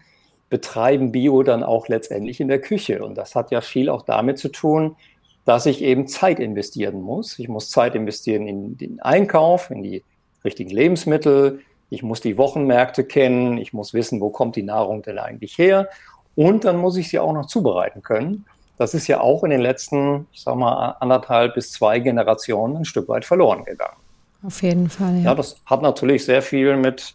betreiben 0.51 1.13
Bio 1.13 1.41
dann 1.43 1.63
auch 1.63 1.87
letztendlich 1.87 2.41
in 2.41 2.49
der 2.49 2.59
Küche. 2.59 3.03
Und 3.03 3.17
das 3.17 3.35
hat 3.35 3.51
ja 3.51 3.61
viel 3.61 3.89
auch 3.89 4.03
damit 4.03 4.37
zu 4.37 4.49
tun, 4.49 4.97
dass 5.45 5.65
ich 5.65 5.81
eben 5.81 6.07
Zeit 6.07 6.39
investieren 6.39 7.01
muss. 7.01 7.39
Ich 7.39 7.47
muss 7.47 7.71
Zeit 7.71 7.95
investieren 7.95 8.47
in 8.47 8.77
den 8.77 8.99
Einkauf, 8.99 9.71
in 9.71 9.81
die 9.81 10.03
richtigen 10.43 10.69
Lebensmittel. 10.69 11.61
Ich 11.89 12.03
muss 12.03 12.19
die 12.19 12.37
Wochenmärkte 12.37 13.05
kennen. 13.05 13.57
Ich 13.57 13.71
muss 13.71 13.93
wissen, 13.93 14.19
wo 14.19 14.29
kommt 14.29 14.57
die 14.57 14.63
Nahrung 14.63 15.01
denn 15.01 15.19
eigentlich 15.19 15.57
her. 15.57 15.87
Und 16.35 16.65
dann 16.65 16.77
muss 16.77 16.97
ich 16.97 17.09
sie 17.09 17.19
auch 17.19 17.33
noch 17.33 17.45
zubereiten 17.45 18.03
können. 18.03 18.45
das 18.77 18.93
ist 18.93 19.07
ja 19.07 19.21
auch 19.21 19.43
in 19.43 19.51
den 19.51 19.61
letzten, 19.61 20.27
ich 20.33 20.41
sag 20.41 20.55
mal, 20.55 20.97
anderthalb 20.99 21.53
bis 21.53 21.71
zwei 21.71 21.99
Generationen 21.99 22.77
ein 22.77 22.85
Stück 22.85 23.07
weit 23.07 23.25
verloren 23.25 23.63
gegangen. 23.63 23.97
Auf 24.43 24.63
jeden 24.63 24.89
Fall. 24.89 25.17
Ja, 25.17 25.23
ja 25.23 25.35
das 25.35 25.61
hat 25.65 25.81
natürlich 25.81 26.25
sehr 26.25 26.41
viel 26.41 26.75
mit, 26.75 27.13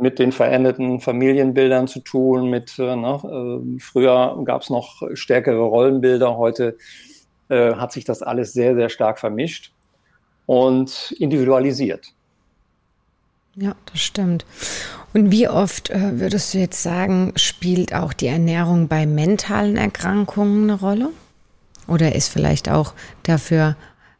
mit 0.00 0.18
den 0.18 0.32
veränderten 0.32 1.00
Familienbildern 1.00 1.86
zu 1.88 2.00
tun. 2.00 2.50
Mit, 2.50 2.78
äh, 2.78 2.96
ne, 2.96 3.20
äh, 3.24 3.78
früher 3.80 4.40
gab 4.44 4.62
es 4.62 4.70
noch 4.70 5.02
stärkere 5.14 5.62
Rollenbilder, 5.62 6.36
heute 6.36 6.76
äh, 7.48 7.74
hat 7.74 7.92
sich 7.92 8.04
das 8.04 8.22
alles 8.22 8.52
sehr, 8.52 8.74
sehr 8.74 8.88
stark 8.88 9.18
vermischt 9.18 9.72
und 10.46 11.14
individualisiert. 11.18 12.12
Ja, 13.56 13.74
das 13.90 14.00
stimmt. 14.00 14.46
Und 15.12 15.32
wie 15.32 15.48
oft 15.48 15.90
äh, 15.90 16.20
würdest 16.20 16.54
du 16.54 16.58
jetzt 16.58 16.82
sagen, 16.82 17.32
spielt 17.36 17.94
auch 17.94 18.12
die 18.12 18.28
Ernährung 18.28 18.88
bei 18.88 19.06
mentalen 19.06 19.76
Erkrankungen 19.76 20.70
eine 20.70 20.80
Rolle? 20.80 21.10
Oder 21.88 22.14
ist 22.14 22.28
vielleicht 22.28 22.70
auch 22.70 22.94
dafür 23.24 23.76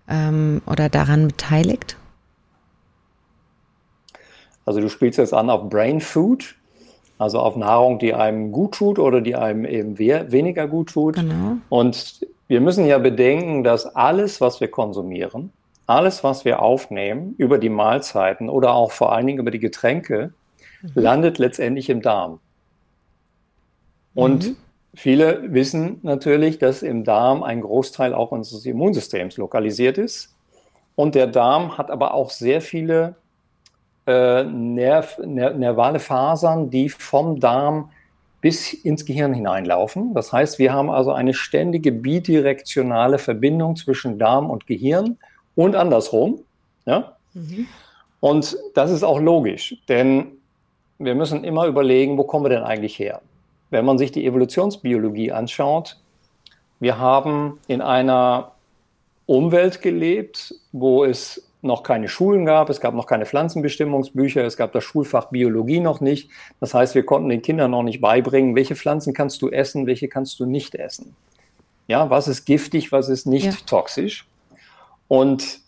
ähm, 0.09 0.61
oder 0.67 0.89
daran 0.89 1.29
beteiligt? 1.29 1.97
Also 4.65 4.81
du 4.81 4.89
spielst 4.89 5.19
jetzt 5.19 5.35
an 5.35 5.51
auf 5.51 5.69
Brain 5.69 6.01
Food, 6.01 6.55
also 7.19 7.39
auf 7.41 7.57
Nahrung, 7.57 7.99
die 7.99 8.15
einem 8.15 8.53
gut 8.53 8.75
tut 8.75 8.99
oder 8.99 9.21
die 9.21 9.37
einem 9.37 9.65
eben 9.65 9.99
weniger 9.99 10.67
gut 10.67 10.91
tut. 10.91 11.17
Genau. 11.17 11.57
Und 11.69 12.27
wir 12.49 12.61
müssen 12.61 12.87
ja 12.87 12.99
bedenken, 12.99 13.63
dass 13.63 13.87
alles, 13.87 14.41
was 14.41 14.61
wir 14.61 14.69
konsumieren, 14.69 15.53
alles, 15.87 16.25
was 16.25 16.45
wir 16.45 16.63
aufnehmen 16.63 17.35
über 17.37 17.59
die 17.59 17.69
Mahlzeiten 17.69 18.49
oder 18.49 18.75
auch 18.75 18.93
vor 18.93 19.13
allen 19.13 19.27
Dingen 19.27 19.39
über 19.39 19.51
die 19.51 19.59
Getränke, 19.59 20.33
mhm. 20.83 20.91
landet 20.95 21.39
letztendlich 21.39 21.91
im 21.91 22.01
Darm. 22.01 22.41
Und 24.15 24.49
mhm. 24.49 24.57
viele 24.95 25.53
wissen 25.53 25.99
natürlich, 26.03 26.59
dass 26.59 26.83
im 26.83 27.05
Darm 27.05 27.43
ein 27.43 27.61
Großteil 27.61 28.15
auch 28.15 28.33
unseres 28.33 28.67
Immunsystems 28.67 29.37
lokalisiert 29.37 29.99
ist. 29.99 30.35
Und 30.97 31.15
der 31.15 31.27
Darm 31.27 31.77
hat 31.79 31.91
aber 31.91 32.15
auch 32.15 32.31
sehr 32.31 32.61
viele 32.61 33.17
äh, 34.11 34.45
Nerv, 34.45 35.19
ner 35.25 35.51
nervale 35.51 35.99
Fasern, 36.01 36.71
die 36.71 36.89
vom 36.89 37.39
Darm 37.39 37.91
bis 38.41 38.73
ins 38.73 39.05
Gehirn 39.05 39.35
hineinlaufen. 39.35 40.15
Das 40.15 40.33
heißt, 40.33 40.59
wir 40.59 40.73
haben 40.73 40.91
also 40.91 41.13
eine 41.13 41.35
ständige 41.35 41.93
bidirektionale 41.93 43.19
Verbindung 43.19 43.77
zwischen 43.77 44.19
Darm 44.19 44.51
und 44.51 44.67
Gehirn 44.67 45.19
und 45.55 45.77
andersrum. 45.77 46.41
Ja? 46.87 47.17
Mhm. 47.35 47.67
Und 48.21 48.57
das 48.75 48.91
ist 48.91 49.03
auch 49.03 49.21
logisch, 49.21 49.77
denn 49.89 50.33
wir 50.99 51.15
müssen 51.15 51.45
immer 51.45 51.67
überlegen, 51.67 52.19
wo 52.19 52.25
kommen 52.25 52.45
wir 52.45 52.51
denn 52.51 52.63
eigentlich 52.63 52.99
her? 52.99 53.23
Wenn 53.71 53.85
man 53.85 53.99
sich 53.99 54.13
die 54.13 54.27
Evolutionsbiologie 54.27 55.33
anschaut, 55.33 55.99
wir 56.81 56.99
haben 56.99 57.59
in 57.69 57.81
einer 57.81 58.53
Umwelt 59.27 59.81
gelebt, 59.81 60.55
wo 60.73 61.05
es 61.05 61.50
noch 61.63 61.83
keine 61.83 62.09
Schulen 62.09 62.47
gab, 62.47 62.71
es 62.71 62.81
gab 62.81 62.95
noch 62.95 63.07
keine 63.07 63.27
Pflanzenbestimmungsbücher, 63.27 64.45
es 64.45 64.57
gab 64.57 64.73
das 64.73 64.85
Schulfach 64.85 65.27
Biologie 65.27 65.81
noch 65.81 66.01
nicht. 66.01 66.31
Das 66.59 66.75
heißt, 66.75 66.95
wir 66.95 67.05
konnten 67.05 67.29
den 67.29 67.43
Kindern 67.43 67.71
noch 67.71 67.83
nicht 67.83 68.01
beibringen, 68.01 68.57
welche 68.57 68.77
Pflanzen 68.77 69.13
kannst 69.13 69.43
du 69.43 69.51
essen, 69.51 69.87
welche 69.87 70.09
kannst 70.09 70.41
du 70.41 70.47
nicht 70.47 70.75
essen. 70.75 71.15
Ja, 71.87 72.09
was 72.09 72.29
ist 72.29 72.45
giftig, 72.45 72.93
was 72.93 73.09
ist 73.09 73.27
nicht 73.27 73.47
ja. 73.47 73.53
toxisch? 73.67 74.27
Und 75.09 75.61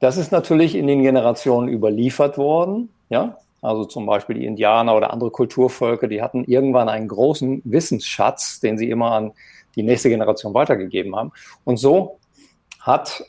das 0.00 0.16
ist 0.16 0.32
natürlich 0.32 0.74
in 0.74 0.86
den 0.86 1.02
Generationen 1.02 1.68
überliefert 1.68 2.36
worden. 2.36 2.90
Ja, 3.08 3.38
also 3.62 3.84
zum 3.84 4.06
Beispiel 4.06 4.36
die 4.36 4.44
Indianer 4.44 4.94
oder 4.94 5.12
andere 5.12 5.30
Kulturvölker, 5.30 6.08
die 6.08 6.22
hatten 6.22 6.44
irgendwann 6.44 6.88
einen 6.88 7.08
großen 7.08 7.62
Wissensschatz, 7.64 8.60
den 8.60 8.78
sie 8.78 8.90
immer 8.90 9.12
an 9.12 9.32
die 9.76 9.82
nächste 9.82 10.08
Generation 10.08 10.54
weitergegeben 10.54 11.16
haben. 11.16 11.32
Und 11.64 11.78
so 11.78 12.18
hat 12.80 13.24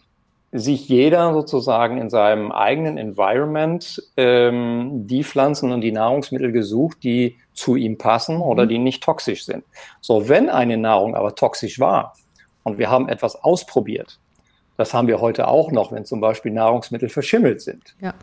sich 0.51 0.89
jeder 0.89 1.34
sozusagen 1.34 2.00
in 2.00 2.10
seinem 2.10 2.51
eigenen 2.51 2.98
Environment 2.98 4.01
ähm, 4.18 5.06
die 5.06 5.24
Pflanzen 5.24 5.72
und 5.72 5.82
die 5.82 5.91
Nahrungsmittel 5.91 6.51
gesucht, 6.51 7.03
die 7.03 7.38
zu 7.53 7.75
ihm 7.75 7.98
passen 7.98 8.38
oder 8.38 8.65
mhm. 8.65 8.70
die 8.70 8.79
nicht 8.79 9.03
toxisch 9.03 9.46
sind. 9.46 9.63
So, 10.01 10.27
wenn 10.27 10.50
eine 10.50 10.77
Nahrung 10.77 11.15
aber 11.15 11.36
toxisch 11.36 11.79
war 11.79 12.13
und 12.63 12.79
wir 12.79 12.89
haben 12.89 13.10
etwas 13.10 13.36
ausprobiert, 13.36 14.20
das 14.77 14.94
haben 14.94 15.08
wir 15.08 15.22
heute 15.22 15.48
auch 15.48 15.72
noch, 15.72 15.91
wenn 15.91 16.06
zum 16.06 16.22
Beispiel 16.22 16.51
Nahrungsmittel 16.51 17.10
verschimmelt 17.10 17.62
sind. 17.62 17.96
Ja. 18.01 18.13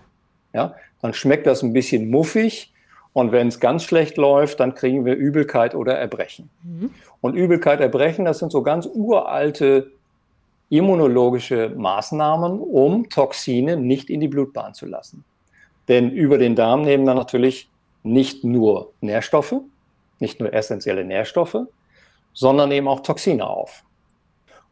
Ja, 0.52 0.74
dann 1.02 1.12
schmeckt 1.12 1.46
das 1.46 1.62
ein 1.62 1.74
bisschen 1.74 2.08
muffig 2.08 2.72
und 3.12 3.30
wenn 3.30 3.48
es 3.48 3.60
ganz 3.60 3.84
schlecht 3.84 4.16
läuft, 4.16 4.58
dann 4.60 4.74
kriegen 4.74 5.04
wir 5.04 5.14
Übelkeit 5.14 5.74
oder 5.74 5.96
Erbrechen. 5.96 6.50
Mhm. 6.62 6.90
Und 7.20 7.34
Übelkeit, 7.34 7.80
Erbrechen, 7.80 8.24
das 8.24 8.38
sind 8.38 8.50
so 8.52 8.62
ganz 8.62 8.86
uralte 8.86 9.92
immunologische 10.68 11.72
Maßnahmen, 11.76 12.60
um 12.60 13.08
Toxine 13.08 13.76
nicht 13.76 14.10
in 14.10 14.20
die 14.20 14.28
Blutbahn 14.28 14.74
zu 14.74 14.86
lassen. 14.86 15.24
Denn 15.88 16.10
über 16.10 16.38
den 16.38 16.56
Darm 16.56 16.82
nehmen 16.82 17.04
wir 17.04 17.14
natürlich 17.14 17.68
nicht 18.02 18.44
nur 18.44 18.92
Nährstoffe, 19.00 19.54
nicht 20.18 20.40
nur 20.40 20.52
essentielle 20.52 21.04
Nährstoffe, 21.04 21.58
sondern 22.32 22.72
eben 22.72 22.88
auch 22.88 23.00
Toxine 23.00 23.46
auf. 23.46 23.84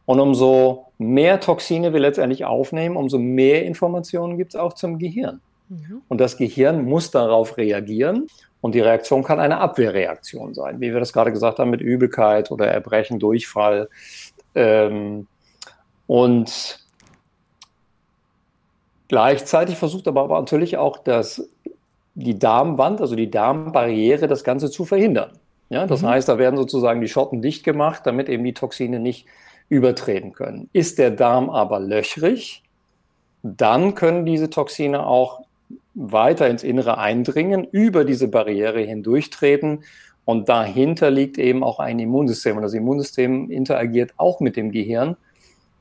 Und 0.05 0.19
umso 0.19 0.87
mehr 0.97 1.39
Toxine 1.39 1.93
wir 1.93 1.99
letztendlich 1.99 2.45
aufnehmen, 2.45 2.95
umso 2.95 3.17
mehr 3.17 3.65
Informationen 3.65 4.37
gibt 4.37 4.53
es 4.53 4.59
auch 4.59 4.73
zum 4.73 4.99
Gehirn. 4.99 5.41
Mhm. 5.69 6.01
Und 6.07 6.21
das 6.21 6.37
Gehirn 6.37 6.85
muss 6.85 7.11
darauf 7.11 7.57
reagieren. 7.57 8.27
Und 8.61 8.73
die 8.73 8.79
Reaktion 8.79 9.23
kann 9.23 9.39
eine 9.39 9.59
Abwehrreaktion 9.59 10.53
sein, 10.53 10.79
wie 10.79 10.91
wir 10.91 10.99
das 10.99 11.13
gerade 11.13 11.31
gesagt 11.31 11.59
haben, 11.59 11.69
mit 11.69 11.81
Übelkeit 11.81 12.49
oder 12.51 12.67
Erbrechen, 12.67 13.19
Durchfall. 13.19 13.89
Ähm, 14.55 15.27
und 16.07 16.79
gleichzeitig 19.07 19.77
versucht 19.77 20.07
aber, 20.07 20.23
aber 20.23 20.39
natürlich 20.39 20.77
auch 20.77 20.97
das, 20.97 21.47
die 22.15 22.37
Darmwand, 22.37 23.01
also 23.01 23.15
die 23.15 23.29
Darmbarriere, 23.29 24.27
das 24.27 24.43
Ganze 24.43 24.69
zu 24.69 24.85
verhindern. 24.85 25.31
Ja, 25.69 25.87
das 25.87 26.01
mhm. 26.01 26.07
heißt, 26.07 26.29
da 26.29 26.37
werden 26.37 26.57
sozusagen 26.57 27.01
die 27.01 27.07
Schotten 27.07 27.41
dicht 27.41 27.63
gemacht, 27.63 28.01
damit 28.05 28.29
eben 28.29 28.43
die 28.43 28.53
Toxine 28.53 28.99
nicht 28.99 29.25
übertreten 29.67 30.33
können. 30.33 30.69
Ist 30.73 30.99
der 30.99 31.11
Darm 31.11 31.49
aber 31.49 31.79
löchrig, 31.79 32.63
dann 33.41 33.95
können 33.95 34.25
diese 34.25 34.49
Toxine 34.49 35.05
auch 35.05 35.41
weiter 35.95 36.47
ins 36.47 36.63
Innere 36.63 36.97
eindringen, 36.97 37.67
über 37.71 38.05
diese 38.05 38.27
Barriere 38.27 38.81
hindurchtreten 38.81 39.83
und 40.25 40.49
dahinter 40.49 41.11
liegt 41.11 41.37
eben 41.37 41.63
auch 41.63 41.79
ein 41.79 41.99
Immunsystem 41.99 42.57
und 42.57 42.63
das 42.63 42.73
Immunsystem 42.73 43.49
interagiert 43.49 44.13
auch 44.17 44.39
mit 44.39 44.55
dem 44.55 44.71
Gehirn, 44.71 45.15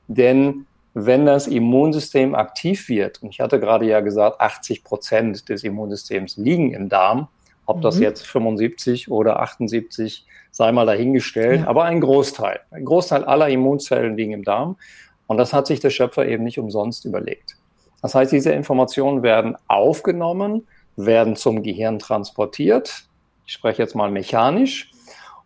denn 0.09 0.67
wenn 0.95 1.27
das 1.27 1.49
Immunsystem 1.49 2.35
aktiv 2.35 2.89
wird, 2.89 3.23
und 3.23 3.31
ich 3.31 3.41
hatte 3.41 3.59
gerade 3.59 3.87
ja 3.87 4.01
gesagt, 4.01 4.41
80 4.41 4.85
Prozent 4.85 5.49
des 5.49 5.65
Immunsystems 5.65 6.37
liegen 6.37 6.73
im 6.73 6.89
Darm, 6.89 7.29
ob 7.67 7.79
mhm. 7.79 7.83
das 7.83 7.99
jetzt 7.99 8.27
75 8.27 9.11
oder 9.11 9.41
78 9.41 10.27
sei 10.53 10.71
mal 10.71 10.87
dahingestellt, 10.87 11.63
ja. 11.63 11.67
aber 11.67 11.85
ein 11.85 12.01
Großteil. 12.01 12.61
Ein 12.71 12.85
Großteil 12.85 13.25
aller 13.25 13.49
Immunzellen 13.49 14.17
liegen 14.17 14.33
im 14.33 14.45
Darm. 14.45 14.77
Und 15.27 15.39
das 15.39 15.53
hat 15.53 15.67
sich 15.67 15.81
der 15.81 15.91
Schöpfer 15.91 16.27
eben 16.27 16.45
nicht 16.45 16.59
umsonst 16.59 17.05
überlegt. 17.05 17.57
Das 18.03 18.15
heißt, 18.15 18.31
diese 18.31 18.53
Informationen 18.53 19.23
werden 19.23 19.57
aufgenommen, 19.67 20.67
werden 20.97 21.35
zum 21.35 21.63
Gehirn 21.63 21.99
transportiert. 21.99 23.05
Ich 23.47 23.55
spreche 23.55 23.83
jetzt 23.83 23.97
mal 23.97 24.11
mechanisch. 24.11 24.91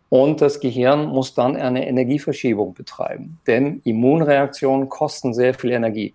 Und 0.09 0.41
das 0.41 0.59
Gehirn 0.59 1.07
muss 1.07 1.35
dann 1.35 1.55
eine 1.55 1.87
Energieverschiebung 1.87 2.73
betreiben. 2.73 3.39
Denn 3.45 3.81
Immunreaktionen 3.83 4.89
kosten 4.89 5.33
sehr 5.33 5.53
viel 5.53 5.71
Energie. 5.71 6.13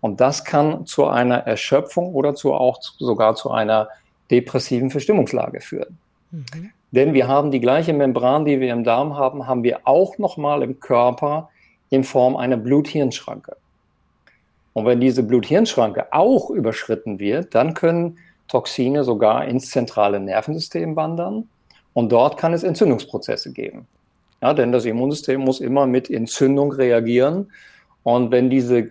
Und 0.00 0.20
das 0.20 0.44
kann 0.44 0.84
zu 0.84 1.06
einer 1.06 1.38
Erschöpfung 1.38 2.14
oder 2.14 2.34
zu 2.34 2.52
auch 2.52 2.82
sogar 2.82 3.34
zu 3.34 3.50
einer 3.50 3.88
depressiven 4.30 4.90
Verstimmungslage 4.90 5.62
führen. 5.62 5.98
Mhm. 6.30 6.70
Denn 6.90 7.14
wir 7.14 7.26
haben 7.26 7.50
die 7.50 7.60
gleiche 7.60 7.94
Membran, 7.94 8.44
die 8.44 8.60
wir 8.60 8.72
im 8.72 8.84
Darm 8.84 9.16
haben, 9.16 9.46
haben 9.46 9.64
wir 9.64 9.80
auch 9.84 10.18
nochmal 10.18 10.62
im 10.62 10.78
Körper 10.78 11.48
in 11.88 12.04
Form 12.04 12.36
einer 12.36 12.56
Blut-Hirn-Schranke. 12.56 13.56
Und 14.74 14.86
wenn 14.86 15.00
diese 15.00 15.22
Blut-Hirn-Schranke 15.22 16.12
auch 16.12 16.50
überschritten 16.50 17.18
wird, 17.18 17.54
dann 17.54 17.74
können 17.74 18.18
Toxine 18.48 19.04
sogar 19.04 19.46
ins 19.46 19.70
zentrale 19.70 20.20
Nervensystem 20.20 20.94
wandern 20.96 21.48
und 21.94 22.12
dort 22.12 22.36
kann 22.36 22.52
es 22.52 22.62
Entzündungsprozesse 22.62 23.52
geben. 23.52 23.86
Ja, 24.42 24.52
denn 24.52 24.72
das 24.72 24.84
Immunsystem 24.84 25.40
muss 25.40 25.60
immer 25.60 25.86
mit 25.86 26.10
Entzündung 26.10 26.72
reagieren. 26.72 27.50
Und 28.02 28.30
wenn 28.30 28.50
diese 28.50 28.90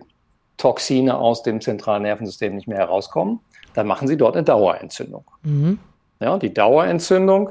Toxine 0.56 1.16
aus 1.16 1.44
dem 1.44 1.60
zentralen 1.60 2.02
Nervensystem 2.02 2.56
nicht 2.56 2.66
mehr 2.66 2.78
herauskommen, 2.78 3.38
dann 3.74 3.86
machen 3.86 4.08
sie 4.08 4.16
dort 4.16 4.34
eine 4.34 4.44
Dauerentzündung. 4.44 5.24
Mhm. 5.42 5.78
Ja, 6.18 6.38
die 6.38 6.52
Dauerentzündung, 6.52 7.50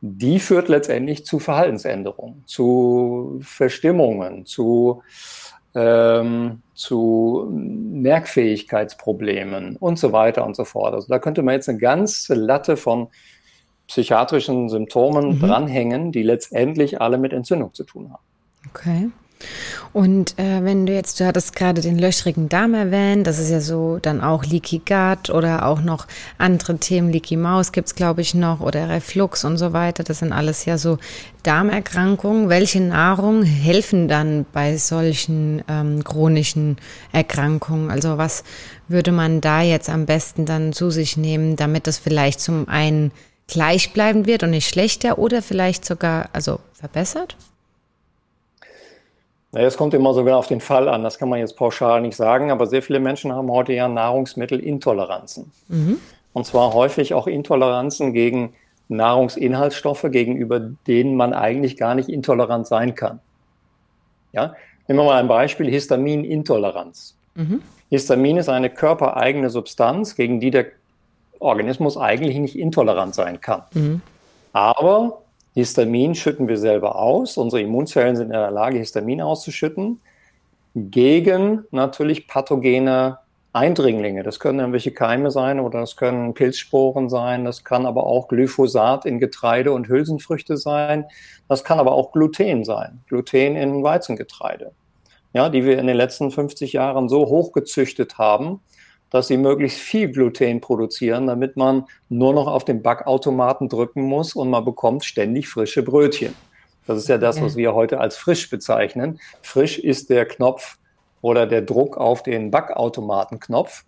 die 0.00 0.40
führt 0.40 0.68
letztendlich 0.68 1.24
zu 1.24 1.38
Verhaltensänderungen, 1.38 2.42
zu 2.46 3.38
Verstimmungen, 3.42 4.44
zu, 4.44 5.02
ähm, 5.74 6.60
zu 6.74 7.48
Merkfähigkeitsproblemen 7.50 9.76
und 9.76 9.98
so 9.98 10.12
weiter 10.12 10.44
und 10.44 10.56
so 10.56 10.64
fort. 10.64 10.92
Also 10.94 11.08
da 11.08 11.18
könnte 11.18 11.42
man 11.42 11.54
jetzt 11.54 11.68
eine 11.68 11.78
ganze 11.78 12.34
Latte 12.34 12.76
von 12.76 13.08
psychiatrischen 13.88 14.68
Symptomen 14.68 15.34
mhm. 15.34 15.40
dranhängen, 15.40 16.12
die 16.12 16.22
letztendlich 16.22 17.00
alle 17.00 17.18
mit 17.18 17.32
Entzündung 17.32 17.74
zu 17.74 17.84
tun 17.84 18.10
haben. 18.12 18.22
Okay. 18.70 19.10
Und 19.92 20.38
äh, 20.38 20.64
wenn 20.64 20.84
du 20.86 20.92
jetzt, 20.92 21.20
du 21.20 21.26
hattest 21.26 21.54
gerade 21.54 21.80
den 21.80 21.98
löchrigen 21.98 22.48
Darm 22.48 22.74
erwähnt, 22.74 23.26
das 23.26 23.38
ist 23.38 23.50
ja 23.50 23.60
so 23.60 23.98
dann 23.98 24.20
auch 24.20 24.44
Leaky 24.44 24.82
Gut 24.84 25.30
oder 25.30 25.66
auch 25.66 25.80
noch 25.80 26.06
andere 26.38 26.76
Themen, 26.78 27.10
Leaky 27.10 27.36
Maus 27.36 27.72
gibt's 27.72 27.94
glaube 27.94 28.20
ich 28.20 28.34
noch 28.34 28.60
oder 28.60 28.88
Reflux 28.88 29.44
und 29.44 29.56
so 29.56 29.72
weiter. 29.72 30.02
Das 30.02 30.18
sind 30.18 30.32
alles 30.32 30.64
ja 30.64 30.76
so 30.76 30.98
Darmerkrankungen. 31.42 32.48
Welche 32.48 32.80
Nahrung 32.80 33.42
helfen 33.42 34.08
dann 34.08 34.44
bei 34.52 34.76
solchen 34.76 35.62
ähm, 35.68 36.04
chronischen 36.04 36.76
Erkrankungen? 37.12 37.90
Also 37.90 38.18
was 38.18 38.44
würde 38.88 39.12
man 39.12 39.40
da 39.40 39.62
jetzt 39.62 39.88
am 39.88 40.04
besten 40.04 40.46
dann 40.46 40.72
zu 40.72 40.90
sich 40.90 41.16
nehmen, 41.16 41.56
damit 41.56 41.86
das 41.86 41.98
vielleicht 41.98 42.40
zum 42.40 42.68
einen 42.68 43.12
gleichbleibend 43.48 44.26
wird 44.26 44.42
und 44.42 44.50
nicht 44.50 44.68
schlechter 44.68 45.18
oder 45.18 45.42
vielleicht 45.42 45.84
sogar 45.84 46.28
also 46.32 46.60
verbessert? 46.74 47.36
Es 49.52 49.78
kommt 49.78 49.94
immer 49.94 50.12
sogar 50.12 50.36
auf 50.36 50.46
den 50.46 50.60
Fall 50.60 50.88
an, 50.88 51.02
das 51.02 51.18
kann 51.18 51.30
man 51.30 51.40
jetzt 51.40 51.56
pauschal 51.56 52.02
nicht 52.02 52.16
sagen, 52.16 52.50
aber 52.50 52.66
sehr 52.66 52.82
viele 52.82 53.00
Menschen 53.00 53.32
haben 53.32 53.50
heute 53.50 53.72
ja 53.72 53.88
Nahrungsmittelintoleranzen. 53.88 55.50
Mhm. 55.68 55.98
Und 56.34 56.44
zwar 56.44 56.74
häufig 56.74 57.14
auch 57.14 57.26
Intoleranzen 57.26 58.12
gegen 58.12 58.52
Nahrungsinhaltsstoffe, 58.88 60.06
gegenüber 60.10 60.60
denen 60.60 61.16
man 61.16 61.32
eigentlich 61.32 61.76
gar 61.78 61.94
nicht 61.94 62.10
intolerant 62.10 62.66
sein 62.66 62.94
kann. 62.94 63.20
Ja? 64.32 64.54
Nehmen 64.86 65.00
wir 65.00 65.04
mal 65.04 65.20
ein 65.20 65.28
Beispiel, 65.28 65.70
Histaminintoleranz. 65.70 67.16
Mhm. 67.34 67.62
Histamin 67.90 68.36
ist 68.36 68.50
eine 68.50 68.68
körpereigene 68.68 69.48
Substanz, 69.48 70.14
gegen 70.14 70.40
die 70.40 70.50
der 70.50 70.66
Organismus 71.40 71.96
eigentlich 71.96 72.38
nicht 72.38 72.58
intolerant 72.58 73.14
sein 73.14 73.40
kann. 73.40 73.62
Mhm. 73.74 74.00
Aber 74.52 75.22
Histamin 75.54 76.14
schütten 76.14 76.48
wir 76.48 76.58
selber 76.58 76.96
aus. 76.96 77.36
Unsere 77.36 77.62
Immunzellen 77.62 78.16
sind 78.16 78.26
in 78.26 78.32
der 78.32 78.50
Lage, 78.50 78.78
Histamin 78.78 79.20
auszuschütten 79.20 80.00
gegen 80.74 81.64
natürlich 81.70 82.28
pathogene 82.28 83.18
Eindringlinge. 83.52 84.22
Das 84.22 84.38
können 84.38 84.60
irgendwelche 84.60 84.92
Keime 84.92 85.30
sein 85.30 85.58
oder 85.58 85.80
das 85.80 85.96
können 85.96 86.34
Pilzsporen 86.34 87.08
sein. 87.08 87.44
Das 87.44 87.64
kann 87.64 87.86
aber 87.86 88.06
auch 88.06 88.28
Glyphosat 88.28 89.04
in 89.04 89.18
Getreide 89.18 89.72
und 89.72 89.88
Hülsenfrüchte 89.88 90.56
sein. 90.56 91.06
Das 91.48 91.64
kann 91.64 91.80
aber 91.80 91.92
auch 91.92 92.12
Gluten 92.12 92.64
sein. 92.64 93.00
Gluten 93.08 93.56
in 93.56 93.82
Weizengetreide. 93.82 94.72
Ja, 95.32 95.48
die 95.48 95.64
wir 95.64 95.78
in 95.78 95.86
den 95.86 95.96
letzten 95.96 96.30
50 96.30 96.72
Jahren 96.72 97.08
so 97.08 97.26
hochgezüchtet 97.26 98.18
haben, 98.18 98.60
dass 99.10 99.28
sie 99.28 99.36
möglichst 99.36 99.78
viel 99.78 100.10
Gluten 100.10 100.60
produzieren, 100.60 101.26
damit 101.26 101.56
man 101.56 101.84
nur 102.08 102.34
noch 102.34 102.46
auf 102.46 102.64
den 102.64 102.82
Backautomaten 102.82 103.68
drücken 103.68 104.02
muss 104.02 104.34
und 104.34 104.50
man 104.50 104.64
bekommt 104.64 105.04
ständig 105.04 105.48
frische 105.48 105.82
Brötchen. 105.82 106.34
Das 106.86 106.98
ist 106.98 107.08
ja 107.08 107.18
das, 107.18 107.40
was 107.42 107.56
wir 107.56 107.74
heute 107.74 108.00
als 108.00 108.16
frisch 108.16 108.48
bezeichnen. 108.48 109.20
Frisch 109.42 109.78
ist 109.78 110.08
der 110.08 110.24
Knopf 110.24 110.78
oder 111.20 111.46
der 111.46 111.60
Druck 111.60 111.98
auf 111.98 112.22
den 112.22 112.50
Backautomatenknopf. 112.50 113.84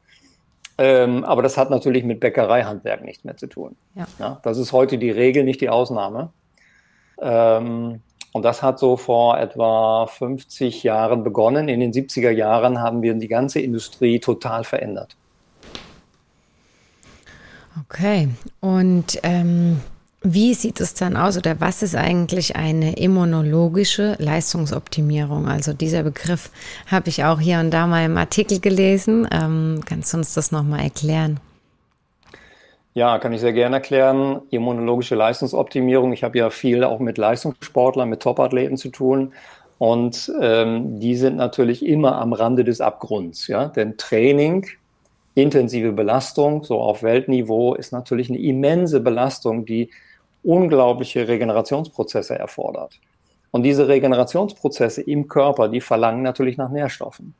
Ähm, 0.76 1.24
aber 1.24 1.42
das 1.42 1.56
hat 1.56 1.70
natürlich 1.70 2.04
mit 2.04 2.20
Bäckereihandwerk 2.20 3.02
nichts 3.04 3.24
mehr 3.24 3.36
zu 3.36 3.46
tun. 3.46 3.76
Ja. 3.94 4.06
ja. 4.18 4.40
das 4.42 4.58
ist 4.58 4.72
heute 4.72 4.98
die 4.98 5.10
Regel, 5.10 5.44
nicht 5.44 5.60
die 5.60 5.68
Ausnahme. 5.70 6.32
Ähm, 7.20 8.02
und 8.32 8.44
das 8.44 8.62
hat 8.62 8.78
so 8.78 8.96
vor 8.96 9.38
etwa 9.38 10.06
50 10.06 10.82
Jahren 10.82 11.24
begonnen. 11.24 11.68
In 11.68 11.80
den 11.80 11.92
70er 11.92 12.30
Jahren 12.30 12.80
haben 12.80 13.02
wir 13.02 13.14
die 13.14 13.28
ganze 13.28 13.60
Industrie 13.60 14.20
total 14.20 14.64
verändert. 14.64 15.16
Okay. 17.88 18.28
Und 18.60 19.18
ähm, 19.22 19.80
wie 20.22 20.54
sieht 20.54 20.80
es 20.80 20.94
dann 20.94 21.16
aus 21.16 21.38
oder 21.38 21.60
was 21.60 21.82
ist 21.82 21.96
eigentlich 21.96 22.54
eine 22.54 22.96
immunologische 22.96 24.16
Leistungsoptimierung? 24.18 25.48
Also 25.48 25.72
dieser 25.72 26.02
Begriff 26.02 26.50
habe 26.86 27.08
ich 27.08 27.24
auch 27.24 27.40
hier 27.40 27.58
und 27.58 27.70
da 27.70 27.86
mal 27.86 28.04
im 28.04 28.16
Artikel 28.16 28.60
gelesen. 28.60 29.26
Ähm, 29.32 29.80
kannst 29.86 30.12
du 30.12 30.18
uns 30.18 30.34
das 30.34 30.52
nochmal 30.52 30.80
erklären? 30.80 31.40
Ja, 32.94 33.18
kann 33.18 33.32
ich 33.32 33.40
sehr 33.40 33.52
gerne 33.52 33.76
erklären. 33.76 34.42
Immunologische 34.50 35.14
Leistungsoptimierung. 35.14 36.12
Ich 36.12 36.24
habe 36.24 36.38
ja 36.38 36.50
viel 36.50 36.82
auch 36.82 36.98
mit 36.98 37.18
Leistungssportlern, 37.18 38.08
mit 38.08 38.20
Topathleten 38.20 38.76
zu 38.76 38.88
tun. 38.88 39.32
Und 39.78 40.30
ähm, 40.40 40.98
die 40.98 41.14
sind 41.14 41.36
natürlich 41.36 41.86
immer 41.86 42.20
am 42.20 42.32
Rande 42.32 42.64
des 42.64 42.80
Abgrunds. 42.80 43.46
Ja? 43.46 43.68
Denn 43.68 43.96
Training, 43.96 44.66
intensive 45.34 45.92
Belastung, 45.92 46.64
so 46.64 46.80
auf 46.80 47.02
Weltniveau, 47.02 47.74
ist 47.74 47.92
natürlich 47.92 48.28
eine 48.28 48.40
immense 48.40 49.00
Belastung, 49.00 49.64
die 49.64 49.90
unglaubliche 50.42 51.28
Regenerationsprozesse 51.28 52.38
erfordert. 52.38 52.98
Und 53.52 53.62
diese 53.62 53.88
Regenerationsprozesse 53.88 55.02
im 55.02 55.28
Körper, 55.28 55.68
die 55.68 55.80
verlangen 55.80 56.22
natürlich 56.22 56.56
nach 56.56 56.70
Nährstoffen. 56.70 57.34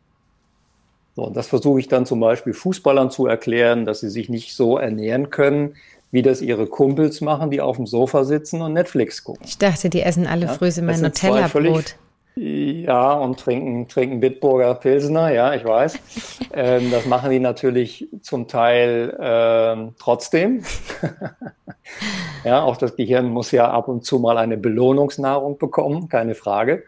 So, 1.21 1.27
und 1.27 1.37
das 1.37 1.49
versuche 1.49 1.81
ich 1.81 1.87
dann 1.87 2.07
zum 2.07 2.19
Beispiel 2.19 2.55
Fußballern 2.55 3.11
zu 3.11 3.27
erklären, 3.27 3.85
dass 3.85 4.01
sie 4.01 4.09
sich 4.09 4.31
nicht 4.31 4.57
so 4.57 4.79
ernähren 4.79 5.29
können, 5.29 5.75
wie 6.11 6.23
das 6.23 6.41
ihre 6.41 6.67
Kumpels 6.67 7.21
machen, 7.21 7.51
die 7.51 7.61
auf 7.61 7.77
dem 7.77 7.87
Sofa 7.87 8.25
sitzen 8.25 8.63
und 8.63 8.73
Netflix 8.73 9.23
gucken. 9.23 9.45
Ich 9.47 9.59
dachte, 9.59 9.91
die 9.91 10.01
essen 10.01 10.27
alle 10.27 10.47
ja, 10.47 10.55
früh 10.55 10.71
mein 10.81 11.03
Nutella-Brot. 11.03 11.97
Ja, 12.37 13.13
und 13.13 13.39
trinken, 13.39 13.87
trinken 13.87 14.21
Bitburger 14.21 14.75
Pilsener, 14.77 15.31
ja, 15.31 15.53
ich 15.53 15.63
weiß. 15.63 15.99
ähm, 16.55 16.91
das 16.91 17.05
machen 17.05 17.31
die 17.31 17.39
natürlich 17.39 18.09
zum 18.23 18.49
Teil 18.49 19.15
ähm, 19.21 19.95
trotzdem. 19.99 20.65
ja, 22.45 22.63
auch 22.63 22.79
das 22.79 22.97
Gehirn 22.97 23.29
muss 23.29 23.51
ja 23.51 23.71
ab 23.71 23.89
und 23.89 24.07
zu 24.07 24.21
mal 24.21 24.39
eine 24.39 24.57
Belohnungsnahrung 24.57 25.59
bekommen, 25.59 26.09
keine 26.09 26.35
Frage. 26.35 26.85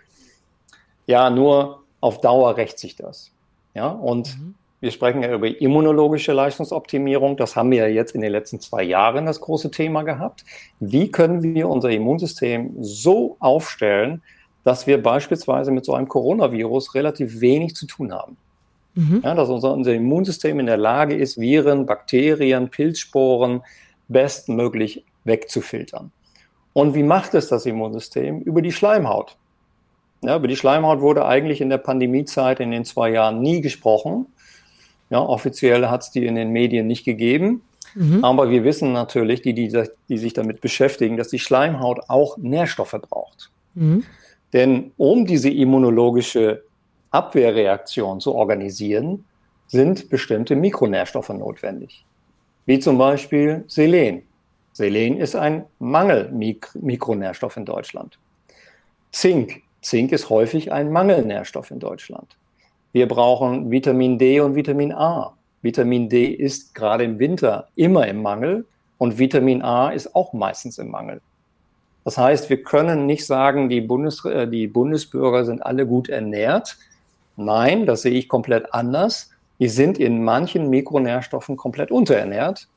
Ja, 1.06 1.28
nur 1.28 1.82
auf 2.00 2.22
Dauer 2.22 2.56
rächt 2.56 2.78
sich 2.78 2.96
das. 2.96 3.31
Ja, 3.74 3.88
und 3.88 4.38
mhm. 4.38 4.54
wir 4.80 4.90
sprechen 4.90 5.22
ja 5.22 5.32
über 5.32 5.48
immunologische 5.60 6.32
Leistungsoptimierung. 6.32 7.36
Das 7.36 7.56
haben 7.56 7.70
wir 7.70 7.78
ja 7.78 7.86
jetzt 7.86 8.14
in 8.14 8.20
den 8.20 8.32
letzten 8.32 8.60
zwei 8.60 8.82
Jahren 8.82 9.26
das 9.26 9.40
große 9.40 9.70
Thema 9.70 10.02
gehabt. 10.02 10.44
Wie 10.80 11.10
können 11.10 11.42
wir 11.42 11.68
unser 11.68 11.90
Immunsystem 11.90 12.74
so 12.80 13.36
aufstellen, 13.40 14.22
dass 14.64 14.86
wir 14.86 15.02
beispielsweise 15.02 15.70
mit 15.70 15.84
so 15.84 15.94
einem 15.94 16.08
Coronavirus 16.08 16.94
relativ 16.94 17.40
wenig 17.40 17.74
zu 17.74 17.86
tun 17.86 18.12
haben? 18.12 18.36
Mhm. 18.94 19.22
Ja, 19.24 19.34
dass 19.34 19.48
unser, 19.48 19.72
unser 19.72 19.94
Immunsystem 19.94 20.60
in 20.60 20.66
der 20.66 20.76
Lage 20.76 21.16
ist, 21.16 21.40
Viren, 21.40 21.86
Bakterien, 21.86 22.68
Pilzsporen 22.68 23.62
bestmöglich 24.08 25.04
wegzufiltern. 25.24 26.12
Und 26.74 26.94
wie 26.94 27.02
macht 27.02 27.34
es 27.34 27.48
das 27.48 27.66
Immunsystem? 27.66 28.40
Über 28.40 28.62
die 28.62 28.72
Schleimhaut. 28.72 29.36
Ja, 30.22 30.36
über 30.36 30.48
die 30.48 30.56
Schleimhaut 30.56 31.00
wurde 31.00 31.26
eigentlich 31.26 31.60
in 31.60 31.68
der 31.68 31.78
Pandemiezeit 31.78 32.60
in 32.60 32.70
den 32.70 32.84
zwei 32.84 33.10
Jahren 33.10 33.40
nie 33.40 33.60
gesprochen. 33.60 34.26
Ja, 35.10 35.20
offiziell 35.20 35.88
hat 35.88 36.02
es 36.02 36.10
die 36.10 36.24
in 36.24 36.36
den 36.36 36.50
Medien 36.50 36.86
nicht 36.86 37.04
gegeben. 37.04 37.62
Mhm. 37.94 38.24
Aber 38.24 38.48
wir 38.48 38.64
wissen 38.64 38.92
natürlich, 38.92 39.42
die, 39.42 39.52
die, 39.52 39.70
die, 40.08 40.18
sich 40.18 40.32
damit 40.32 40.60
beschäftigen, 40.60 41.16
dass 41.16 41.28
die 41.28 41.38
Schleimhaut 41.38 42.00
auch 42.08 42.38
Nährstoffe 42.38 42.96
braucht. 43.08 43.50
Mhm. 43.74 44.04
Denn 44.52 44.92
um 44.96 45.26
diese 45.26 45.50
immunologische 45.50 46.62
Abwehrreaktion 47.10 48.20
zu 48.20 48.34
organisieren, 48.34 49.24
sind 49.66 50.08
bestimmte 50.08 50.54
Mikronährstoffe 50.54 51.30
notwendig. 51.30 52.04
Wie 52.64 52.78
zum 52.78 52.96
Beispiel 52.96 53.64
Selen. 53.66 54.22
Selen 54.72 55.16
ist 55.18 55.34
ein 55.34 55.64
Mangelmikronährstoff 55.78 57.56
in 57.56 57.64
Deutschland. 57.64 58.18
Zink 59.10 59.62
Zink 59.82 60.12
ist 60.12 60.30
häufig 60.30 60.72
ein 60.72 60.90
Mangelnährstoff 60.90 61.70
in 61.70 61.80
Deutschland. 61.80 62.36
Wir 62.92 63.08
brauchen 63.08 63.70
Vitamin 63.70 64.18
D 64.18 64.40
und 64.40 64.54
Vitamin 64.54 64.92
A. 64.92 65.34
Vitamin 65.60 66.08
D 66.08 66.26
ist 66.26 66.74
gerade 66.74 67.04
im 67.04 67.18
Winter 67.18 67.68
immer 67.74 68.06
im 68.06 68.22
Mangel 68.22 68.64
und 68.98 69.18
Vitamin 69.18 69.62
A 69.62 69.90
ist 69.90 70.14
auch 70.14 70.32
meistens 70.32 70.78
im 70.78 70.90
Mangel. 70.90 71.20
Das 72.04 72.18
heißt, 72.18 72.50
wir 72.50 72.62
können 72.62 73.06
nicht 73.06 73.26
sagen, 73.26 73.68
die, 73.68 73.80
Bundes, 73.80 74.24
äh, 74.24 74.48
die 74.48 74.66
Bundesbürger 74.66 75.44
sind 75.44 75.64
alle 75.64 75.86
gut 75.86 76.08
ernährt. 76.08 76.76
Nein, 77.36 77.86
das 77.86 78.02
sehe 78.02 78.12
ich 78.12 78.28
komplett 78.28 78.72
anders. 78.74 79.30
Die 79.58 79.68
sind 79.68 79.98
in 79.98 80.24
manchen 80.24 80.68
Mikronährstoffen 80.68 81.56
komplett 81.56 81.90
unterernährt, 81.90 82.68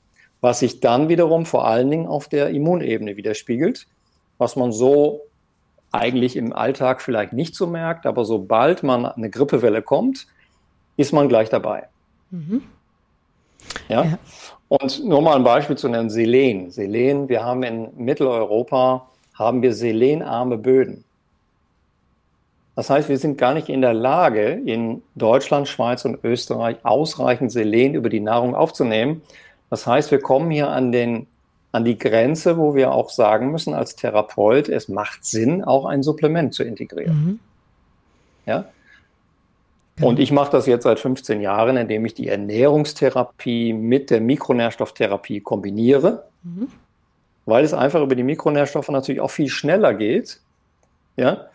was 0.42 0.60
sich 0.60 0.80
dann 0.80 1.10
wiederum 1.10 1.46
vor 1.46 1.68
allen 1.68 1.90
Dingen 1.90 2.08
auf 2.08 2.28
der 2.28 2.50
Immunebene 2.50 3.18
widerspiegelt, 3.18 3.88
was 4.38 4.56
man 4.56 4.72
so 4.72 5.22
eigentlich 5.92 6.36
im 6.36 6.54
Alltag 6.54 7.02
vielleicht 7.02 7.34
nicht 7.34 7.56
so 7.56 7.68
merkt, 7.68 8.06
aber 8.06 8.26
sobald 8.26 8.84
man 8.84 9.06
eine 9.06 9.30
Grippewelle 9.30 9.82
kommt, 9.82 10.28
ist 10.98 11.14
man 11.14 11.30
gleich 11.30 11.50
dabei. 11.50 11.88
Mhm. 12.32 12.64
Ja? 13.88 14.04
ja? 14.04 14.20
Und 14.68 15.04
nur 15.06 15.22
mal 15.22 15.36
ein 15.36 15.44
Beispiel 15.44 15.78
zu 15.78 15.90
nennen, 15.90 16.10
Selen. 16.10 16.72
Selen, 16.72 17.30
wir 17.30 17.44
haben 17.44 17.64
in 17.64 17.90
Mitteleuropa, 17.98 19.08
haben 19.34 19.62
wir 19.62 19.74
selenarme 19.74 20.58
Böden. 20.58 21.04
Das 22.76 22.90
heißt, 22.90 23.08
wir 23.08 23.18
sind 23.18 23.38
gar 23.38 23.54
nicht 23.54 23.70
in 23.70 23.82
der 23.82 23.94
Lage, 23.94 24.62
in 24.66 25.02
Deutschland, 25.16 25.68
Schweiz 25.68 26.04
und 26.04 26.24
Österreich 26.24 26.78
ausreichend 26.84 27.52
Selen 27.52 27.94
über 27.94 28.10
die 28.10 28.20
Nahrung 28.20 28.54
aufzunehmen. 28.54 29.22
Das 29.70 29.88
heißt, 29.88 30.12
wir 30.12 30.20
kommen 30.20 30.52
hier 30.52 30.70
an 30.70 30.92
den 30.92 31.28
an 31.76 31.84
die 31.84 31.98
Grenze, 31.98 32.58
wo 32.58 32.74
wir 32.74 32.94
auch 32.94 33.10
sagen 33.10 33.52
müssen 33.52 33.74
als 33.74 33.98
Therapeut, 33.98 34.70
es 34.70 34.88
macht 34.88 35.26
Sinn, 35.26 35.62
auch 35.62 35.86
ein 35.86 36.04
Supplement 36.04 36.54
zu 36.54 36.64
integrieren. 36.64 37.26
Mhm. 37.26 37.40
Ja? 38.46 38.66
Genau. 39.98 40.08
Und 40.08 40.20
ich 40.20 40.32
mache 40.32 40.52
das 40.52 40.68
jetzt 40.68 40.84
seit 40.84 41.00
15 41.00 41.42
Jahren, 41.42 41.76
indem 41.76 42.06
ich 42.06 42.14
die 42.14 42.30
Ernährungstherapie 42.30 43.74
mit 43.74 44.10
der 44.10 44.22
Mikronährstofftherapie 44.22 45.42
kombiniere, 45.42 46.24
mhm. 46.44 46.70
weil 47.46 47.66
es 47.66 47.74
einfach 47.74 48.02
über 48.02 48.16
die 48.16 48.24
Mikronährstoffe 48.24 48.90
natürlich 48.90 49.20
auch 49.20 49.32
viel 49.32 49.50
schneller 49.50 49.94
geht. 49.94 50.40
Ja? 51.18 51.48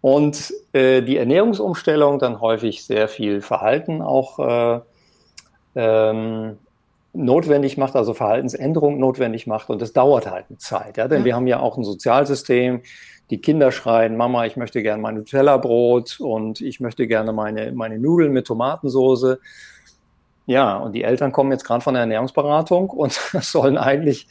Und 0.00 0.52
äh, 0.72 1.02
die 1.02 1.16
Ernährungsumstellung 1.16 2.18
dann 2.18 2.40
häufig 2.40 2.84
sehr 2.84 3.06
viel 3.06 3.40
Verhalten 3.40 4.02
auch 4.02 4.38
äh, 4.38 4.80
ähm, 5.76 6.58
notwendig 7.12 7.76
macht, 7.76 7.96
also 7.96 8.14
Verhaltensänderung 8.14 8.98
notwendig 8.98 9.46
macht. 9.46 9.70
Und 9.70 9.82
das 9.82 9.92
dauert 9.92 10.30
halt 10.30 10.46
eine 10.48 10.58
Zeit. 10.58 10.96
Ja? 10.96 11.08
Denn 11.08 11.20
ja. 11.20 11.24
wir 11.24 11.36
haben 11.36 11.46
ja 11.46 11.60
auch 11.60 11.76
ein 11.76 11.84
Sozialsystem, 11.84 12.82
die 13.30 13.40
Kinder 13.40 13.70
schreien, 13.70 14.16
Mama, 14.16 14.44
ich 14.46 14.56
möchte 14.56 14.82
gerne 14.82 15.00
mein 15.00 15.14
Nutella-Brot 15.14 16.18
und 16.20 16.60
ich 16.60 16.80
möchte 16.80 17.06
gerne 17.06 17.32
meine, 17.32 17.72
meine 17.72 17.98
Nudeln 17.98 18.32
mit 18.32 18.46
Tomatensoße. 18.46 19.38
Ja, 20.46 20.76
und 20.78 20.92
die 20.92 21.04
Eltern 21.04 21.30
kommen 21.30 21.52
jetzt 21.52 21.64
gerade 21.64 21.80
von 21.80 21.94
der 21.94 22.00
Ernährungsberatung 22.00 22.90
und 22.90 23.12
sollen 23.40 23.78
eigentlich 23.78 24.26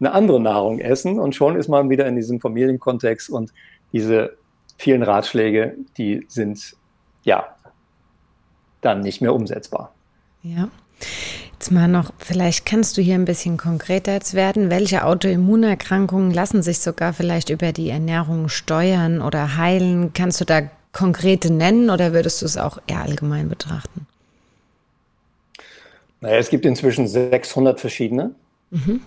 eine 0.00 0.12
andere 0.12 0.40
Nahrung 0.40 0.80
essen. 0.80 1.20
Und 1.20 1.36
schon 1.36 1.54
ist 1.54 1.68
man 1.68 1.88
wieder 1.88 2.06
in 2.06 2.16
diesem 2.16 2.40
Familienkontext 2.40 3.30
und 3.30 3.52
diese 3.92 4.36
vielen 4.76 5.04
Ratschläge, 5.04 5.76
die 5.96 6.24
sind 6.28 6.74
ja 7.22 7.46
dann 8.80 9.00
nicht 9.00 9.20
mehr 9.20 9.32
umsetzbar. 9.32 9.94
Ja. 10.42 10.68
Jetzt 11.62 11.70
mal 11.70 11.86
noch, 11.86 12.10
vielleicht 12.18 12.66
kannst 12.66 12.96
du 12.96 13.02
hier 13.02 13.14
ein 13.14 13.24
bisschen 13.24 13.56
konkreter 13.56 14.14
jetzt 14.14 14.34
werden. 14.34 14.68
Welche 14.68 15.04
Autoimmunerkrankungen 15.04 16.32
lassen 16.32 16.60
sich 16.60 16.80
sogar 16.80 17.12
vielleicht 17.12 17.50
über 17.50 17.70
die 17.70 17.88
Ernährung 17.88 18.48
steuern 18.48 19.22
oder 19.22 19.56
heilen? 19.56 20.12
Kannst 20.12 20.40
du 20.40 20.44
da 20.44 20.62
konkrete 20.90 21.52
nennen 21.52 21.88
oder 21.88 22.12
würdest 22.12 22.42
du 22.42 22.46
es 22.46 22.56
auch 22.56 22.78
eher 22.88 23.02
allgemein 23.02 23.48
betrachten? 23.48 24.08
Naja, 26.20 26.38
es 26.38 26.50
gibt 26.50 26.66
inzwischen 26.66 27.06
600 27.06 27.78
verschiedene. 27.78 28.34
Mhm. 28.70 29.00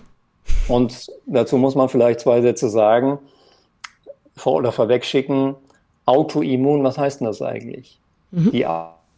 Und 0.66 1.08
dazu 1.26 1.58
muss 1.58 1.74
man 1.74 1.90
vielleicht 1.90 2.20
zwei 2.20 2.40
Sätze 2.40 2.70
sagen 2.70 3.18
vor 4.34 4.54
oder 4.54 4.72
vorwegschicken. 4.72 5.56
Autoimmun, 6.06 6.82
was 6.84 6.96
heißt 6.96 7.20
denn 7.20 7.26
das 7.26 7.42
eigentlich? 7.42 8.00
Mhm. 8.30 8.50
Die 8.52 8.64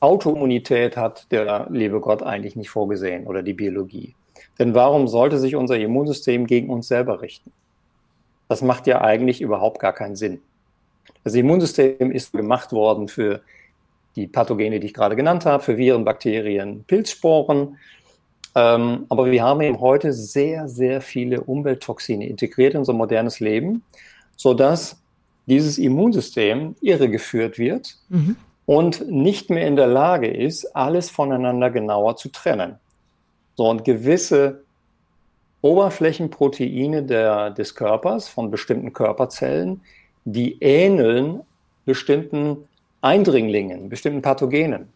Autoimmunität 0.01 0.97
hat 0.97 1.27
der 1.33 1.67
liebe 1.71 2.01
Gott 2.01 2.23
eigentlich 2.23 2.57
nicht 2.57 2.71
vorgesehen 2.71 3.27
oder 3.27 3.43
die 3.43 3.55
Biologie. 3.55 4.15
Denn 4.59 4.75
warum 4.75 5.09
sollte 5.09 5.39
sich 5.39 5.57
unser 5.57 5.79
Immunsystem 5.79 6.47
gegen 6.47 6.71
uns 6.71 6.89
selber 6.89 7.21
richten? 7.21 7.53
Das 8.49 8.63
macht 8.63 8.87
ja 8.87 9.01
eigentlich 9.01 9.41
überhaupt 9.41 9.81
gar 9.81 9.93
keinen 9.93 10.17
Sinn. 10.17 10.41
Das 11.25 11.35
Immunsystem 11.35 12.11
ist 12.11 12.33
gemacht 12.33 12.73
worden 12.73 13.09
für 13.09 13.43
die 14.17 14.27
Pathogene, 14.27 14.81
die 14.81 14.87
ich 14.87 14.95
gerade 14.95 15.17
genannt 15.17 15.45
habe, 15.47 15.63
für 15.63 15.77
Viren, 15.77 16.05
Bakterien, 16.05 16.85
Pilzsporen. 16.85 17.77
Ähm, 18.55 19.07
aber 19.09 19.31
wir 19.31 19.43
haben 19.43 19.61
eben 19.61 19.81
heute 19.81 20.13
sehr, 20.13 20.69
sehr 20.69 21.01
viele 21.01 21.43
Umwelttoxine 21.43 22.27
integriert 22.27 22.75
in 22.75 22.81
unser 22.81 22.95
modernes 22.95 23.41
Leben, 23.41 23.83
sodass 24.37 25.01
dieses 25.47 25.79
Immunsystem 25.79 26.77
irregeführt 26.81 27.59
wird 27.59 27.97
mhm 28.09 28.37
und 28.69 29.11
nicht 29.11 29.49
mehr 29.49 29.67
in 29.67 29.77
der 29.77 29.87
Lage 29.87 30.27
ist, 30.27 30.77
alles 30.77 31.09
voneinander 31.09 31.71
genauer 31.71 32.17
zu 32.17 32.29
trennen. 32.29 32.79
So, 33.57 33.67
und 33.67 33.83
gewisse 33.83 34.63
Oberflächenproteine 35.63 37.03
der, 37.03 37.49
des 37.49 37.75
Körpers 37.75 38.29
von 38.29 38.51
bestimmten 38.51 38.93
Körperzellen, 38.93 39.81
die 40.27 40.59
ähneln 40.61 41.41
bestimmten 41.87 42.69
Eindringlingen, 43.01 43.89
bestimmten 43.89 44.21
Pathogenen. 44.21 44.93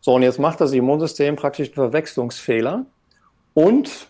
So, 0.00 0.14
und 0.14 0.22
jetzt 0.22 0.38
macht 0.38 0.60
das 0.60 0.70
Immunsystem 0.70 1.34
praktisch 1.34 1.66
einen 1.66 1.74
Verwechslungsfehler 1.74 2.86
und 3.54 4.08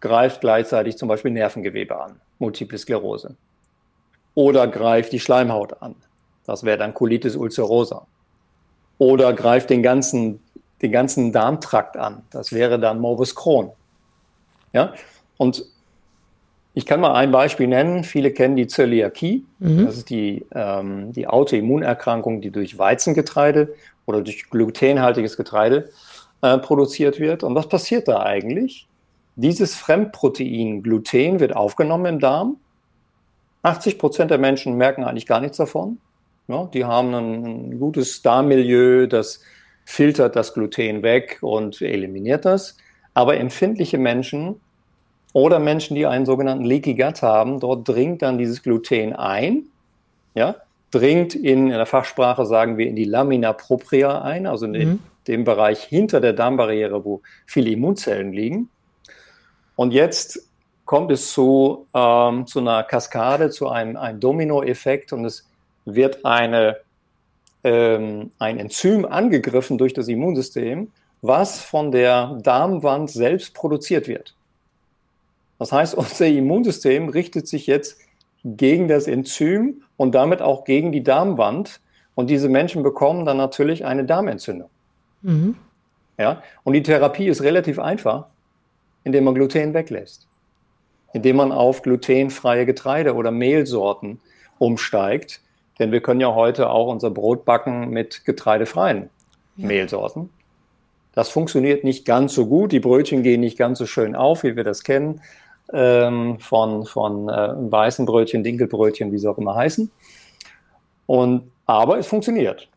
greift 0.00 0.40
gleichzeitig 0.40 0.96
zum 0.96 1.08
Beispiel 1.08 1.32
Nervengewebe 1.32 2.00
an, 2.00 2.18
Multiple 2.38 2.78
Sklerose. 2.78 3.36
Oder 4.34 4.68
greift 4.68 5.12
die 5.12 5.20
Schleimhaut 5.20 5.82
an. 5.82 5.96
Das 6.46 6.64
wäre 6.64 6.78
dann 6.78 6.94
Colitis 6.94 7.36
ulcerosa 7.36 8.06
oder 9.02 9.32
greift 9.32 9.68
den 9.70 9.82
ganzen, 9.82 10.38
den 10.80 10.92
ganzen 10.92 11.32
Darmtrakt 11.32 11.96
an. 11.96 12.22
Das 12.30 12.52
wäre 12.52 12.78
dann 12.78 13.00
Morbus 13.00 13.34
Crohn. 13.34 13.70
Ja? 14.72 14.94
Und 15.38 15.64
ich 16.74 16.86
kann 16.86 17.00
mal 17.00 17.12
ein 17.14 17.32
Beispiel 17.32 17.66
nennen. 17.66 18.04
Viele 18.04 18.30
kennen 18.30 18.54
die 18.54 18.68
Zöliakie. 18.68 19.44
Mhm. 19.58 19.86
Das 19.86 19.96
ist 19.96 20.08
die, 20.08 20.46
ähm, 20.54 21.12
die 21.12 21.26
Autoimmunerkrankung, 21.26 22.40
die 22.40 22.50
durch 22.50 22.78
Weizengetreide 22.78 23.74
oder 24.06 24.22
durch 24.22 24.48
glutenhaltiges 24.50 25.36
Getreide 25.36 25.90
äh, 26.40 26.58
produziert 26.58 27.18
wird. 27.18 27.42
Und 27.42 27.56
was 27.56 27.68
passiert 27.68 28.06
da 28.06 28.22
eigentlich? 28.22 28.86
Dieses 29.34 29.74
Fremdprotein 29.74 30.84
Gluten 30.84 31.40
wird 31.40 31.56
aufgenommen 31.56 32.06
im 32.06 32.20
Darm. 32.20 32.56
80 33.64 33.98
Prozent 33.98 34.30
der 34.30 34.38
Menschen 34.38 34.76
merken 34.76 35.02
eigentlich 35.02 35.26
gar 35.26 35.40
nichts 35.40 35.56
davon. 35.56 35.98
Ja, 36.48 36.68
die 36.72 36.84
haben 36.84 37.14
ein 37.14 37.78
gutes 37.78 38.22
Darmmilieu, 38.22 39.06
das 39.06 39.40
filtert 39.84 40.36
das 40.36 40.54
Gluten 40.54 41.02
weg 41.02 41.38
und 41.40 41.80
eliminiert 41.80 42.44
das. 42.44 42.76
Aber 43.14 43.36
empfindliche 43.36 43.98
Menschen 43.98 44.60
oder 45.32 45.58
Menschen, 45.58 45.94
die 45.94 46.06
einen 46.06 46.26
sogenannten 46.26 46.64
Leaky 46.64 46.94
Gut 46.94 47.22
haben, 47.22 47.60
dort 47.60 47.88
dringt 47.88 48.22
dann 48.22 48.38
dieses 48.38 48.62
Gluten 48.62 49.12
ein, 49.14 49.64
ja, 50.34 50.56
dringt 50.90 51.34
in, 51.34 51.68
in 51.68 51.70
der 51.70 51.86
Fachsprache 51.86 52.44
sagen 52.46 52.76
wir 52.76 52.86
in 52.86 52.96
die 52.96 53.04
Lamina 53.04 53.52
propria 53.52 54.22
ein, 54.22 54.46
also 54.46 54.66
in 54.66 54.72
mhm. 54.72 54.98
dem 55.26 55.44
Bereich 55.44 55.84
hinter 55.84 56.20
der 56.20 56.34
Darmbarriere, 56.34 57.04
wo 57.04 57.22
viele 57.46 57.70
Immunzellen 57.70 58.32
liegen. 58.32 58.68
Und 59.74 59.92
jetzt 59.92 60.48
kommt 60.84 61.10
es 61.10 61.32
zu, 61.32 61.86
ähm, 61.94 62.46
zu 62.46 62.60
einer 62.60 62.82
Kaskade, 62.82 63.50
zu 63.50 63.68
einem, 63.68 63.96
einem 63.96 64.20
Dominoeffekt 64.20 65.12
und 65.14 65.24
es 65.24 65.48
wird 65.84 66.24
eine, 66.24 66.76
ähm, 67.64 68.30
ein 68.38 68.58
Enzym 68.58 69.04
angegriffen 69.04 69.78
durch 69.78 69.94
das 69.94 70.08
Immunsystem, 70.08 70.90
was 71.20 71.60
von 71.60 71.92
der 71.92 72.38
Darmwand 72.42 73.10
selbst 73.10 73.54
produziert 73.54 74.08
wird. 74.08 74.34
Das 75.58 75.72
heißt, 75.72 75.94
unser 75.96 76.26
Immunsystem 76.26 77.08
richtet 77.08 77.48
sich 77.48 77.66
jetzt 77.66 78.00
gegen 78.44 78.88
das 78.88 79.06
Enzym 79.06 79.82
und 79.96 80.14
damit 80.14 80.42
auch 80.42 80.64
gegen 80.64 80.92
die 80.92 81.02
Darmwand. 81.02 81.80
Und 82.14 82.28
diese 82.28 82.48
Menschen 82.48 82.82
bekommen 82.82 83.24
dann 83.24 83.36
natürlich 83.36 83.86
eine 83.86 84.04
Darmentzündung. 84.04 84.68
Mhm. 85.22 85.56
Ja? 86.18 86.42
Und 86.64 86.74
die 86.74 86.82
Therapie 86.82 87.28
ist 87.28 87.42
relativ 87.42 87.78
einfach, 87.78 88.26
indem 89.04 89.24
man 89.24 89.34
Gluten 89.34 89.72
weglässt. 89.72 90.28
Indem 91.12 91.36
man 91.36 91.52
auf 91.52 91.82
glutenfreie 91.82 92.66
Getreide 92.66 93.14
oder 93.14 93.30
Mehlsorten 93.30 94.20
umsteigt 94.58 95.40
denn 95.78 95.92
wir 95.92 96.00
können 96.00 96.20
ja 96.20 96.34
heute 96.34 96.70
auch 96.70 96.88
unser 96.88 97.10
Brot 97.10 97.44
backen 97.44 97.90
mit 97.90 98.24
getreidefreien 98.24 99.10
ja. 99.56 99.66
Mehlsorten. 99.66 100.30
Das 101.14 101.28
funktioniert 101.28 101.84
nicht 101.84 102.04
ganz 102.04 102.34
so 102.34 102.46
gut. 102.46 102.72
Die 102.72 102.80
Brötchen 102.80 103.22
gehen 103.22 103.40
nicht 103.40 103.58
ganz 103.58 103.78
so 103.78 103.86
schön 103.86 104.16
auf, 104.16 104.44
wie 104.44 104.56
wir 104.56 104.64
das 104.64 104.82
kennen, 104.82 105.20
ähm, 105.72 106.38
von, 106.38 106.86
von 106.86 107.28
äh, 107.28 107.52
weißen 107.70 108.06
Brötchen, 108.06 108.42
Dinkelbrötchen, 108.42 109.12
wie 109.12 109.18
sie 109.18 109.28
auch 109.28 109.38
immer 109.38 109.54
heißen. 109.54 109.90
Und, 111.06 111.50
aber 111.66 111.98
es 111.98 112.06
funktioniert. 112.06 112.68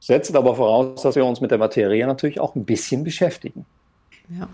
Setzt 0.00 0.36
aber 0.36 0.54
voraus, 0.54 1.02
dass 1.02 1.16
wir 1.16 1.24
uns 1.24 1.40
mit 1.40 1.50
der 1.50 1.58
Materie 1.58 2.06
natürlich 2.06 2.40
auch 2.40 2.54
ein 2.54 2.64
bisschen 2.64 3.04
beschäftigen. 3.04 3.64
Ja. 4.28 4.48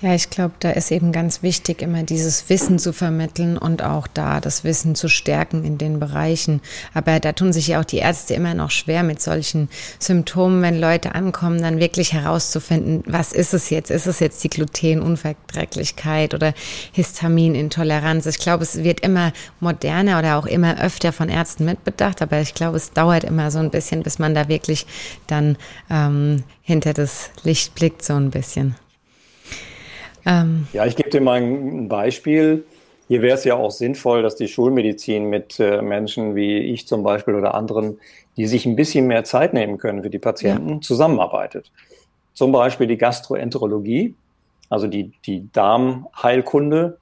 Ja, 0.00 0.14
ich 0.14 0.30
glaube, 0.30 0.54
da 0.60 0.70
ist 0.70 0.92
eben 0.92 1.10
ganz 1.10 1.42
wichtig, 1.42 1.82
immer 1.82 2.04
dieses 2.04 2.48
Wissen 2.48 2.78
zu 2.78 2.92
vermitteln 2.92 3.58
und 3.58 3.82
auch 3.82 4.06
da 4.06 4.40
das 4.40 4.62
Wissen 4.62 4.94
zu 4.94 5.08
stärken 5.08 5.64
in 5.64 5.76
den 5.76 5.98
Bereichen. 5.98 6.60
Aber 6.94 7.18
da 7.18 7.32
tun 7.32 7.52
sich 7.52 7.66
ja 7.66 7.80
auch 7.80 7.84
die 7.84 7.96
Ärzte 7.96 8.34
immer 8.34 8.54
noch 8.54 8.70
schwer 8.70 9.02
mit 9.02 9.20
solchen 9.20 9.68
Symptomen, 9.98 10.62
wenn 10.62 10.78
Leute 10.78 11.16
ankommen, 11.16 11.60
dann 11.60 11.80
wirklich 11.80 12.12
herauszufinden, 12.12 13.02
was 13.08 13.32
ist 13.32 13.54
es 13.54 13.70
jetzt? 13.70 13.90
Ist 13.90 14.06
es 14.06 14.20
jetzt 14.20 14.44
die 14.44 14.50
Glutenunverträglichkeit 14.50 16.32
oder 16.32 16.54
Histaminintoleranz? 16.92 18.26
Ich 18.26 18.38
glaube, 18.38 18.62
es 18.62 18.84
wird 18.84 19.00
immer 19.00 19.32
moderner 19.58 20.20
oder 20.20 20.38
auch 20.38 20.46
immer 20.46 20.80
öfter 20.80 21.12
von 21.12 21.28
Ärzten 21.28 21.64
mitbedacht, 21.64 22.22
aber 22.22 22.40
ich 22.40 22.54
glaube, 22.54 22.76
es 22.76 22.92
dauert 22.92 23.24
immer 23.24 23.50
so 23.50 23.58
ein 23.58 23.70
bisschen, 23.70 24.04
bis 24.04 24.20
man 24.20 24.32
da 24.32 24.46
wirklich 24.46 24.86
dann 25.26 25.56
ähm, 25.90 26.44
hinter 26.62 26.94
das 26.94 27.30
Licht 27.42 27.74
blickt, 27.74 28.04
so 28.04 28.14
ein 28.14 28.30
bisschen. 28.30 28.76
Ähm. 30.28 30.68
Ja, 30.72 30.84
ich 30.84 30.94
gebe 30.94 31.08
dir 31.08 31.22
mal 31.22 31.40
ein 31.40 31.88
Beispiel. 31.88 32.64
Hier 33.08 33.22
wäre 33.22 33.34
es 33.34 33.44
ja 33.44 33.54
auch 33.54 33.70
sinnvoll, 33.70 34.22
dass 34.22 34.36
die 34.36 34.48
Schulmedizin 34.48 35.30
mit 35.30 35.58
äh, 35.58 35.80
Menschen 35.80 36.36
wie 36.36 36.58
ich 36.58 36.86
zum 36.86 37.02
Beispiel 37.02 37.34
oder 37.34 37.54
anderen, 37.54 37.98
die 38.36 38.46
sich 38.46 38.66
ein 38.66 38.76
bisschen 38.76 39.06
mehr 39.06 39.24
Zeit 39.24 39.54
nehmen 39.54 39.78
können 39.78 40.02
für 40.02 40.10
die 40.10 40.18
Patienten, 40.18 40.74
ja. 40.74 40.80
zusammenarbeitet. 40.82 41.72
Zum 42.34 42.52
Beispiel 42.52 42.86
die 42.86 42.98
Gastroenterologie, 42.98 44.14
also 44.68 44.86
die, 44.86 45.12
die 45.24 45.48
Darmheilkunde 45.52 46.98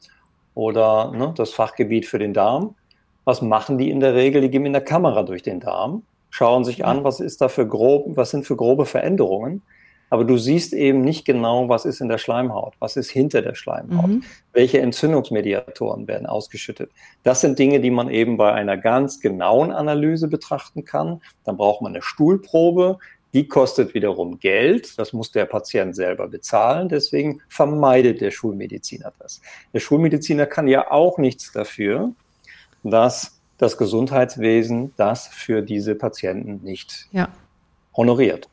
oder 0.54 1.10
ne, 1.10 1.34
das 1.36 1.50
Fachgebiet 1.50 2.06
für 2.06 2.20
den 2.20 2.32
Darm. 2.32 2.76
Was 3.24 3.42
machen 3.42 3.76
die 3.76 3.90
in 3.90 3.98
der 3.98 4.14
Regel? 4.14 4.40
Die 4.40 4.50
gehen 4.50 4.62
mit 4.62 4.70
einer 4.70 4.84
Kamera 4.84 5.24
durch 5.24 5.42
den 5.42 5.58
Darm, 5.58 6.04
schauen 6.30 6.64
sich 6.64 6.84
an, 6.84 7.02
was 7.02 7.18
ist 7.18 7.40
da 7.40 7.48
für 7.48 7.66
grob, 7.66 8.16
was 8.16 8.30
sind 8.30 8.46
für 8.46 8.54
grobe 8.54 8.86
Veränderungen. 8.86 9.62
Aber 10.08 10.24
du 10.24 10.38
siehst 10.38 10.72
eben 10.72 11.00
nicht 11.00 11.24
genau, 11.24 11.68
was 11.68 11.84
ist 11.84 12.00
in 12.00 12.08
der 12.08 12.18
Schleimhaut, 12.18 12.74
was 12.78 12.96
ist 12.96 13.10
hinter 13.10 13.42
der 13.42 13.54
Schleimhaut, 13.54 14.08
mhm. 14.08 14.24
welche 14.52 14.80
Entzündungsmediatoren 14.80 16.06
werden 16.06 16.26
ausgeschüttet. 16.26 16.90
Das 17.24 17.40
sind 17.40 17.58
Dinge, 17.58 17.80
die 17.80 17.90
man 17.90 18.08
eben 18.08 18.36
bei 18.36 18.52
einer 18.52 18.76
ganz 18.76 19.20
genauen 19.20 19.72
Analyse 19.72 20.28
betrachten 20.28 20.84
kann. 20.84 21.20
Dann 21.44 21.56
braucht 21.56 21.82
man 21.82 21.92
eine 21.92 22.02
Stuhlprobe, 22.02 22.98
die 23.34 23.48
kostet 23.48 23.94
wiederum 23.94 24.38
Geld. 24.38 24.98
Das 24.98 25.12
muss 25.12 25.32
der 25.32 25.44
Patient 25.44 25.94
selber 25.94 26.28
bezahlen. 26.28 26.88
Deswegen 26.88 27.42
vermeidet 27.48 28.20
der 28.20 28.30
Schulmediziner 28.30 29.12
das. 29.18 29.40
Der 29.74 29.80
Schulmediziner 29.80 30.46
kann 30.46 30.68
ja 30.68 30.90
auch 30.90 31.18
nichts 31.18 31.52
dafür, 31.52 32.12
dass 32.82 33.40
das 33.58 33.76
Gesundheitswesen 33.76 34.94
das 34.96 35.26
für 35.28 35.62
diese 35.62 35.94
Patienten 35.94 36.60
nicht 36.62 37.08
ja. 37.12 37.28
honoriert. 37.96 38.48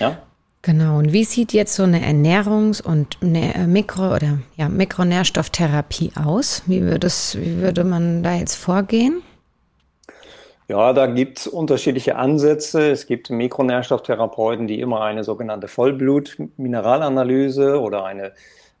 Ja? 0.00 0.22
Genau, 0.64 0.96
und 0.96 1.12
wie 1.12 1.24
sieht 1.24 1.52
jetzt 1.52 1.74
so 1.74 1.82
eine 1.82 2.00
Ernährungs- 2.00 2.82
und 2.82 3.18
äh, 3.20 3.66
Mikro- 3.66 4.16
oder 4.16 4.38
ja, 4.56 4.70
Mikronährstofftherapie 4.70 6.12
aus? 6.14 6.62
Wie 6.64 6.80
würde, 6.80 7.06
es, 7.06 7.38
wie 7.38 7.58
würde 7.58 7.84
man 7.84 8.22
da 8.22 8.34
jetzt 8.34 8.54
vorgehen? 8.54 9.22
Ja, 10.68 10.94
da 10.94 11.04
gibt 11.04 11.40
es 11.40 11.46
unterschiedliche 11.46 12.16
Ansätze. 12.16 12.90
Es 12.90 13.06
gibt 13.06 13.28
Mikronährstofftherapeuten, 13.28 14.66
die 14.66 14.80
immer 14.80 15.02
eine 15.02 15.22
sogenannte 15.22 15.68
Vollblut-Mineralanalyse 15.68 17.78
oder 17.78 18.06
eine 18.06 18.32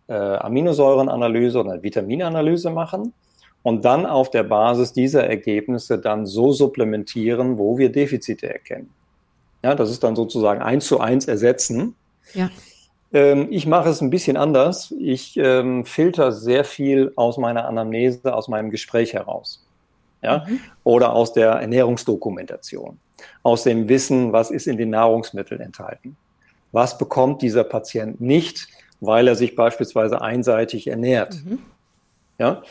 äh, 0.06 0.14
Aminosäurenanalyse 0.14 1.60
oder 1.60 1.72
eine 1.72 1.82
Vitaminanalyse 1.82 2.70
machen 2.70 3.12
und 3.62 3.84
dann 3.84 4.06
auf 4.06 4.30
der 4.30 4.44
Basis 4.44 4.94
dieser 4.94 5.24
Ergebnisse 5.24 5.98
dann 5.98 6.24
so 6.24 6.50
supplementieren, 6.50 7.58
wo 7.58 7.76
wir 7.76 7.92
Defizite 7.92 8.50
erkennen. 8.50 8.88
Ja, 9.64 9.74
das 9.74 9.90
ist 9.90 10.04
dann 10.04 10.14
sozusagen 10.14 10.60
eins 10.60 10.84
zu 10.84 11.00
eins 11.00 11.26
ersetzen. 11.26 11.94
Ja. 12.34 12.50
Ähm, 13.14 13.46
ich 13.50 13.66
mache 13.66 13.88
es 13.88 14.02
ein 14.02 14.10
bisschen 14.10 14.36
anders. 14.36 14.92
Ich 14.98 15.38
ähm, 15.38 15.86
filter 15.86 16.32
sehr 16.32 16.64
viel 16.64 17.14
aus 17.16 17.38
meiner 17.38 17.66
Anamnese, 17.66 18.34
aus 18.34 18.48
meinem 18.48 18.70
Gespräch 18.70 19.14
heraus. 19.14 19.64
Ja? 20.20 20.44
Mhm. 20.46 20.60
Oder 20.84 21.14
aus 21.14 21.32
der 21.32 21.52
Ernährungsdokumentation, 21.52 22.98
aus 23.42 23.62
dem 23.62 23.88
Wissen, 23.88 24.34
was 24.34 24.50
ist 24.50 24.66
in 24.66 24.76
den 24.76 24.90
Nahrungsmitteln 24.90 25.62
enthalten. 25.62 26.18
Was 26.72 26.98
bekommt 26.98 27.40
dieser 27.40 27.64
Patient 27.64 28.20
nicht, 28.20 28.68
weil 29.00 29.26
er 29.28 29.34
sich 29.34 29.56
beispielsweise 29.56 30.20
einseitig 30.20 30.88
ernährt. 30.88 31.42
Mhm. 31.42 31.60
Ja? 32.38 32.62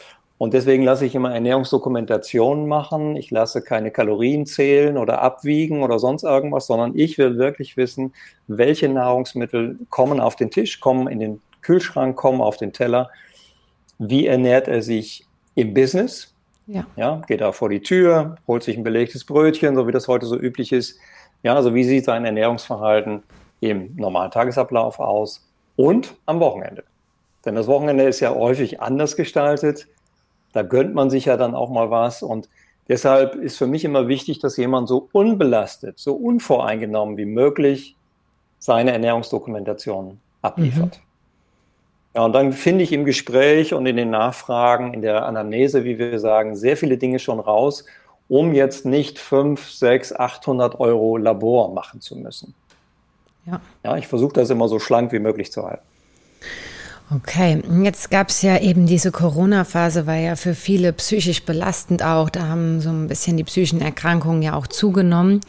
Und 0.44 0.54
deswegen 0.54 0.84
lasse 0.84 1.06
ich 1.06 1.16
immer 1.16 1.34
Ernährungsdokumentationen 1.34 2.68
machen. 2.68 3.16
Ich 3.16 3.32
lasse 3.32 3.62
keine 3.62 3.92
Kalorien 3.92 4.46
zählen 4.46 4.98
oder 4.98 5.22
abwiegen 5.22 5.84
oder 5.84 6.00
sonst 6.00 6.24
irgendwas, 6.24 6.68
sondern 6.68 7.00
ich 7.00 7.18
will 7.18 7.38
wirklich 7.38 7.78
wissen, 7.78 8.14
welche 8.48 8.90
Nahrungsmittel 8.90 9.80
kommen 9.90 10.20
auf 10.20 10.36
den 10.36 10.52
Tisch, 10.52 10.82
kommen 10.82 11.08
in 11.08 11.20
den 11.22 11.42
Kühlschrank, 11.62 12.18
kommen 12.18 12.42
auf 12.42 12.58
den 12.58 12.74
Teller. 12.74 13.10
Wie 14.00 14.28
ernährt 14.28 14.68
er 14.68 14.82
sich 14.82 15.26
im 15.56 15.74
Business? 15.74 16.34
Ja. 16.68 16.86
ja. 16.98 17.22
Geht 17.26 17.40
er 17.40 17.54
vor 17.54 17.70
die 17.70 17.80
Tür, 17.80 18.36
holt 18.46 18.64
sich 18.64 18.76
ein 18.76 18.84
belegtes 18.84 19.24
Brötchen, 19.24 19.78
so 19.78 19.88
wie 19.88 19.94
das 19.94 20.10
heute 20.10 20.26
so 20.26 20.38
üblich 20.38 20.74
ist. 20.74 21.00
Ja, 21.44 21.56
also 21.56 21.74
wie 21.74 21.86
sieht 21.86 22.04
sein 22.04 22.26
Ernährungsverhalten 22.26 23.24
im 23.62 23.96
normalen 23.96 24.32
Tagesablauf 24.32 25.00
aus 25.00 25.48
und 25.78 26.16
am 26.26 26.42
Wochenende? 26.42 26.84
Denn 27.46 27.56
das 27.56 27.68
Wochenende 27.68 28.04
ist 28.04 28.20
ja 28.20 28.36
häufig 28.36 28.82
anders 28.82 29.16
gestaltet. 29.16 29.88
Da 30.54 30.62
gönnt 30.62 30.94
man 30.94 31.10
sich 31.10 31.26
ja 31.26 31.36
dann 31.36 31.56
auch 31.56 31.70
mal 31.70 31.92
was. 31.92 32.24
Und 32.24 32.48
deshalb 32.88 33.36
ist 33.36 33.58
für 33.58 33.68
mich 33.68 33.84
immer 33.84 34.08
wichtig, 34.08 34.40
dass 34.40 34.56
jemand 34.58 34.88
so 34.88 35.10
unbelastet, 35.12 36.00
so 36.00 36.14
unvoreingenommen 36.14 37.18
wie 37.18 37.26
möglich 37.26 37.96
seine 38.60 38.92
Ernährungsdokumentation 38.94 40.20
abliefert. 40.42 40.98
Mhm. 40.98 41.14
Ja, 42.16 42.26
und 42.26 42.34
dann 42.34 42.54
finde 42.54 42.84
ich 42.84 42.92
im 42.92 43.06
Gespräch 43.06 43.74
und 43.74 43.88
in 43.88 43.98
den 43.98 44.12
Nachfragen, 44.12 44.94
in 44.94 45.02
der 45.02 45.26
Anamnese, 45.26 45.84
wie 45.84 45.98
wir 45.98 46.20
sagen, 46.20 46.56
sehr 46.56 46.78
viele 46.78 46.98
Dinge 46.98 47.18
schon 47.18 47.40
raus, 47.40 47.86
um 48.30 48.54
jetzt 48.54 48.86
nicht 48.86 49.18
5, 49.18 49.72
6, 49.72 50.14
800 50.14 50.80
Euro 50.80 51.18
Labor 51.18 51.74
machen 51.74 52.02
zu 52.02 52.16
müssen. 52.16 52.54
Ja. 53.46 53.62
Ja, 53.84 53.98
ich 53.98 54.08
versuche 54.08 54.34
das 54.34 54.50
immer 54.50 54.68
so 54.68 54.80
schlank 54.80 55.12
wie 55.12 55.20
möglich 55.20 55.52
zu 55.52 55.66
halten. 55.66 55.84
Okay, 57.12 57.62
jetzt 57.84 58.10
gab 58.10 58.30
es 58.30 58.42
ja 58.42 58.58
eben 58.60 58.88
diese 58.88 59.12
Corona-Phase, 59.12 60.08
war 60.08 60.16
ja 60.16 60.36
für 60.36 60.56
viele 60.56 60.94
psychisch 60.94 61.44
belastend 61.44 62.02
auch. 62.02 62.30
Da 62.30 62.48
haben 62.48 62.82
so 62.82 62.90
ein 62.90 63.08
bisschen 63.08 63.36
die 63.38 63.44
psychischen 63.44 63.82
Erkrankungen 63.82 64.42
ja 64.42 64.56
auch 64.56 64.68
zugenommen. 64.68 65.42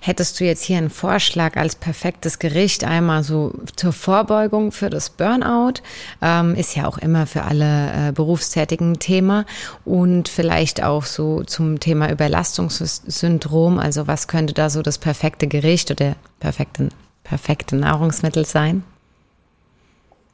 Hättest 0.00 0.38
du 0.38 0.44
jetzt 0.44 0.62
hier 0.62 0.78
einen 0.78 0.88
Vorschlag 0.88 1.56
als 1.56 1.74
perfektes 1.74 2.38
Gericht 2.38 2.84
einmal 2.84 3.24
so 3.24 3.52
zur 3.76 3.92
Vorbeugung 3.92 4.72
für 4.72 4.88
das 4.88 5.10
Burnout? 5.10 5.82
Ähm, 6.22 6.54
ist 6.54 6.76
ja 6.76 6.86
auch 6.86 6.96
immer 6.96 7.26
für 7.26 7.42
alle 7.42 8.08
äh, 8.08 8.12
Berufstätigen 8.12 8.98
Thema. 8.98 9.44
Und 9.84 10.28
vielleicht 10.28 10.82
auch 10.82 11.04
so 11.04 11.42
zum 11.42 11.80
Thema 11.80 12.10
Überlastungssyndrom. 12.10 13.78
Also 13.78 14.06
was 14.06 14.28
könnte 14.28 14.54
da 14.54 14.70
so 14.70 14.80
das 14.80 14.96
perfekte 14.96 15.48
Gericht 15.48 15.90
oder 15.90 16.14
perfekte, 16.38 16.88
perfekte 17.24 17.76
Nahrungsmittel 17.76 18.46
sein? 18.46 18.84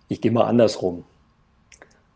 Ich 0.09 0.21
gehe 0.21 0.31
mal 0.33 0.45
andersrum. 0.45 1.05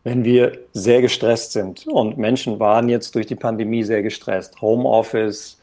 Wenn 0.02 0.24
wir 0.24 0.58
sehr 0.72 1.02
gestresst 1.02 1.52
sind 1.52 1.86
und 1.86 2.16
Menschen 2.16 2.58
waren 2.58 2.88
jetzt 2.88 3.14
durch 3.14 3.26
die 3.26 3.34
Pandemie 3.34 3.82
sehr 3.82 4.02
gestresst, 4.02 4.60
Homeoffice, 4.62 5.60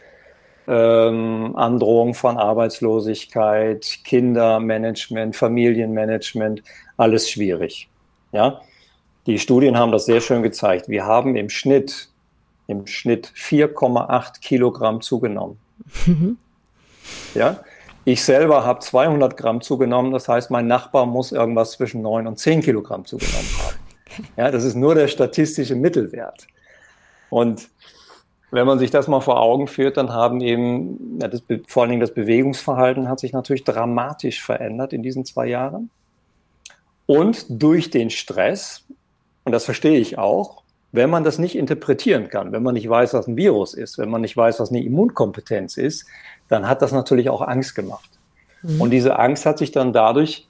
ähm, 0.68 1.56
Androhung 1.56 2.14
von 2.14 2.38
Arbeitslosigkeit, 2.38 4.00
Kindermanagement, 4.04 5.36
Familienmanagement, 5.36 6.62
alles 6.98 7.30
schwierig. 7.30 7.90
Ja, 8.32 8.62
die 9.26 9.40
Studien 9.40 9.78
haben 9.78 9.92
das 9.92 10.06
sehr 10.06 10.22
schön 10.22 10.44
gezeigt. 10.44 10.88
Wir 10.88 11.06
haben 11.06 11.36
im 11.36 11.50
Schnitt 11.50 12.10
im 12.68 12.86
Schnitt 12.86 13.32
4,8 13.36 14.42
Kilogramm 14.42 15.02
zugenommen. 15.02 15.58
ja, 17.34 17.62
ich 18.08 18.24
selber 18.24 18.64
habe 18.64 18.80
200 18.80 19.36
Gramm 19.36 19.60
zugenommen, 19.60 20.14
das 20.14 20.30
heißt, 20.30 20.50
mein 20.50 20.66
Nachbar 20.66 21.06
muss 21.06 21.34
irgendwas 21.34 21.72
zwischen 21.72 22.02
9 22.02 22.26
und 22.26 22.40
10 22.40 22.62
Kilogramm 22.62 23.04
zugenommen 23.04 23.50
haben. 23.60 24.28
Ja, 24.38 24.50
das 24.50 24.64
ist 24.64 24.76
nur 24.76 24.96
der 24.96 25.10
statistische 25.10 25.76
Mittelwert. 25.76 26.48
Und 27.30 27.68
wenn 28.50 28.66
man 28.66 28.80
sich 28.80 28.92
das 28.92 29.10
mal 29.10 29.20
vor 29.20 29.42
Augen 29.42 29.68
führt, 29.68 29.98
dann 29.98 30.14
haben 30.14 30.40
eben, 30.40 31.20
ja, 31.20 31.28
das, 31.28 31.44
vor 31.68 31.84
allen 31.84 31.90
Dingen 31.90 32.00
das 32.00 32.14
Bewegungsverhalten 32.14 33.10
hat 33.10 33.20
sich 33.20 33.34
natürlich 33.34 33.66
dramatisch 33.66 34.42
verändert 34.42 34.94
in 34.94 35.04
diesen 35.04 35.26
zwei 35.26 35.48
Jahren. 35.48 35.90
Und 37.08 37.46
durch 37.50 37.90
den 37.90 38.10
Stress, 38.10 38.86
und 39.44 39.52
das 39.52 39.66
verstehe 39.66 40.00
ich 40.00 40.18
auch, 40.18 40.64
wenn 40.94 41.10
man 41.10 41.26
das 41.26 41.40
nicht 41.40 41.58
interpretieren 41.58 42.30
kann, 42.30 42.54
wenn 42.54 42.64
man 42.64 42.76
nicht 42.76 42.88
weiß, 42.88 43.14
was 43.14 43.28
ein 43.28 43.36
Virus 43.36 43.74
ist, 43.74 43.98
wenn 43.98 44.10
man 44.10 44.22
nicht 44.22 44.38
weiß, 44.38 44.62
was 44.62 44.70
eine 44.70 44.82
Immunkompetenz 44.82 45.76
ist, 45.76 46.06
dann 46.48 46.68
hat 46.68 46.82
das 46.82 46.92
natürlich 46.92 47.30
auch 47.30 47.42
Angst 47.42 47.76
gemacht. 47.76 48.10
Mhm. 48.62 48.82
Und 48.82 48.90
diese 48.92 49.20
Angst 49.20 49.46
hat 49.46 49.58
sich 49.58 49.72
dann 49.72 49.94
dadurch 49.94 50.48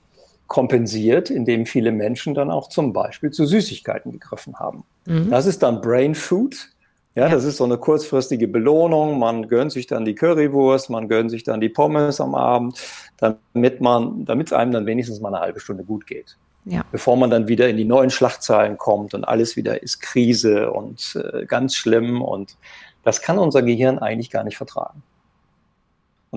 kompensiert, 0.48 1.30
indem 1.30 1.66
viele 1.66 1.92
Menschen 1.92 2.34
dann 2.34 2.50
auch 2.50 2.70
zum 2.70 2.94
Beispiel 2.94 3.32
zu 3.32 3.46
Süßigkeiten 3.46 4.12
gegriffen 4.14 4.58
haben. 4.60 4.84
Mhm. 5.06 5.30
Das 5.30 5.46
ist 5.46 5.62
dann 5.62 5.82
Brain 5.82 6.16
Food. 6.16 6.70
Ja, 7.16 7.24
ja, 7.26 7.30
das 7.30 7.46
ist 7.46 7.58
so 7.58 7.64
eine 7.64 7.78
kurzfristige 7.78 8.48
Belohnung. 8.48 9.18
Man 9.18 9.48
gönnt 9.48 9.72
sich 9.72 9.88
dann 9.88 10.06
die 10.06 10.14
Currywurst, 10.14 10.90
man 10.90 11.08
gönnt 11.08 11.32
sich 11.32 11.44
dann 11.44 11.60
die 11.60 11.70
Pommes 11.70 12.22
am 12.22 12.36
Abend, 12.36 12.80
damit 13.18 13.82
man, 13.82 14.24
damit 14.24 14.48
es 14.48 14.54
einem 14.54 14.72
dann 14.72 14.86
wenigstens 14.86 15.20
mal 15.20 15.34
eine 15.34 15.40
halbe 15.40 15.60
Stunde 15.60 15.84
gut 15.84 16.06
geht. 16.06 16.38
Ja. 16.66 16.84
Bevor 16.92 17.18
man 17.18 17.30
dann 17.30 17.48
wieder 17.48 17.70
in 17.70 17.78
die 17.78 17.86
neuen 17.86 18.10
Schlachtzahlen 18.10 18.78
kommt 18.78 19.14
und 19.14 19.24
alles 19.24 19.56
wieder 19.56 19.82
ist 19.82 20.02
Krise 20.02 20.70
und 20.72 21.16
äh, 21.16 21.46
ganz 21.46 21.76
schlimm 21.76 22.22
und 22.22 22.56
das 23.04 23.22
kann 23.22 23.40
unser 23.40 23.64
Gehirn 23.64 24.00
eigentlich 24.00 24.30
gar 24.30 24.44
nicht 24.44 24.58
vertragen. 24.58 25.02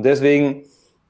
Und 0.01 0.05
deswegen 0.05 0.65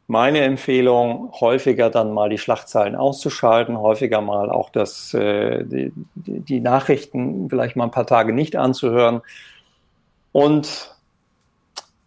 meine 0.09 0.41
Empfehlung, 0.41 1.31
häufiger 1.41 1.91
dann 1.91 2.13
mal 2.13 2.29
die 2.29 2.39
Schlachtzahlen 2.39 2.97
auszuschalten, 2.97 3.79
häufiger 3.79 4.21
mal 4.21 4.51
auch 4.51 4.71
das, 4.71 5.15
äh, 5.15 5.65
die, 5.65 5.93
die, 6.17 6.59
Nachrichten 6.59 7.49
vielleicht 7.49 7.77
mal 7.77 7.85
ein 7.85 7.93
paar 7.93 8.09
Tage 8.09 8.33
nicht 8.33 8.57
anzuhören 8.57 9.21
und 10.33 10.97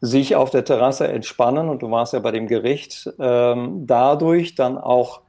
sich 0.02 0.36
auf 0.36 0.50
der 0.50 0.66
Terrasse 0.66 1.08
entspannen, 1.08 1.70
und 1.70 1.82
du 1.82 1.90
warst 1.90 2.12
ja 2.12 2.20
bei 2.20 2.32
dem 2.32 2.48
Gericht, 2.48 3.10
ähm, 3.18 3.88
dadurch 3.88 4.56
dann 4.56 4.78
auch 4.78 5.22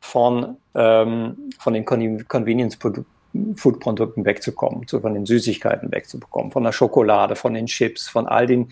von, 0.00 0.56
ähm, 0.74 1.50
von 1.58 1.74
den 1.74 1.84
Convenience-Food-Produkten 1.84 4.24
wegzukommen, 4.24 4.86
so 4.86 5.00
von 5.00 5.12
den 5.12 5.26
Süßigkeiten 5.26 5.92
wegzubekommen, 5.92 6.50
von 6.50 6.64
der 6.64 6.72
Schokolade, 6.72 7.36
von 7.36 7.52
den 7.52 7.66
Chips, 7.66 8.08
von 8.08 8.26
all 8.26 8.46
den 8.46 8.70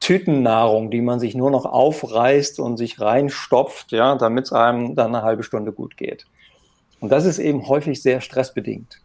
Tütennahrung, 0.00 0.90
die 0.90 1.02
man 1.02 1.20
sich 1.20 1.34
nur 1.34 1.50
noch 1.50 1.66
aufreißt 1.66 2.58
und 2.58 2.78
sich 2.78 3.00
reinstopft, 3.00 3.92
ja, 3.92 4.16
damit 4.16 4.46
es 4.46 4.52
einem 4.52 4.94
dann 4.94 5.14
eine 5.14 5.22
halbe 5.22 5.42
Stunde 5.42 5.72
gut 5.72 5.96
geht. 5.96 6.26
Und 7.00 7.10
das 7.12 7.24
ist 7.24 7.38
eben 7.38 7.68
häufig 7.68 8.02
sehr 8.02 8.20
stressbedingt. 8.20 9.00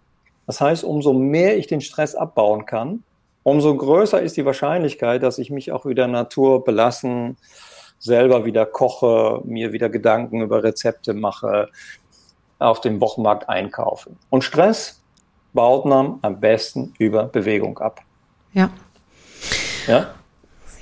Das 0.47 0.61
heißt, 0.61 0.83
umso 0.83 1.13
mehr 1.13 1.57
ich 1.57 1.67
den 1.67 1.81
Stress 1.81 2.15
abbauen 2.15 2.65
kann, 2.65 3.03
umso 3.43 3.75
größer 3.75 4.21
ist 4.21 4.37
die 4.37 4.45
Wahrscheinlichkeit, 4.45 5.21
dass 5.21 5.37
ich 5.37 5.49
mich 5.49 5.71
auch 5.71 5.85
wieder 5.85 6.07
Natur 6.07 6.63
belassen, 6.63 7.37
selber 7.99 8.45
wieder 8.45 8.65
koche, 8.65 9.41
mir 9.43 9.73
wieder 9.73 9.89
Gedanken 9.89 10.41
über 10.41 10.63
Rezepte 10.63 11.13
mache, 11.13 11.69
auf 12.59 12.81
dem 12.81 13.01
Wochenmarkt 13.01 13.49
einkaufe. 13.49 14.11
Und 14.29 14.43
Stress 14.43 15.01
baut 15.53 15.85
man 15.85 16.19
am 16.21 16.39
besten 16.39 16.93
über 16.99 17.25
Bewegung 17.25 17.77
ab. 17.79 18.01
Ja. 18.53 18.69
Ja? 19.87 20.13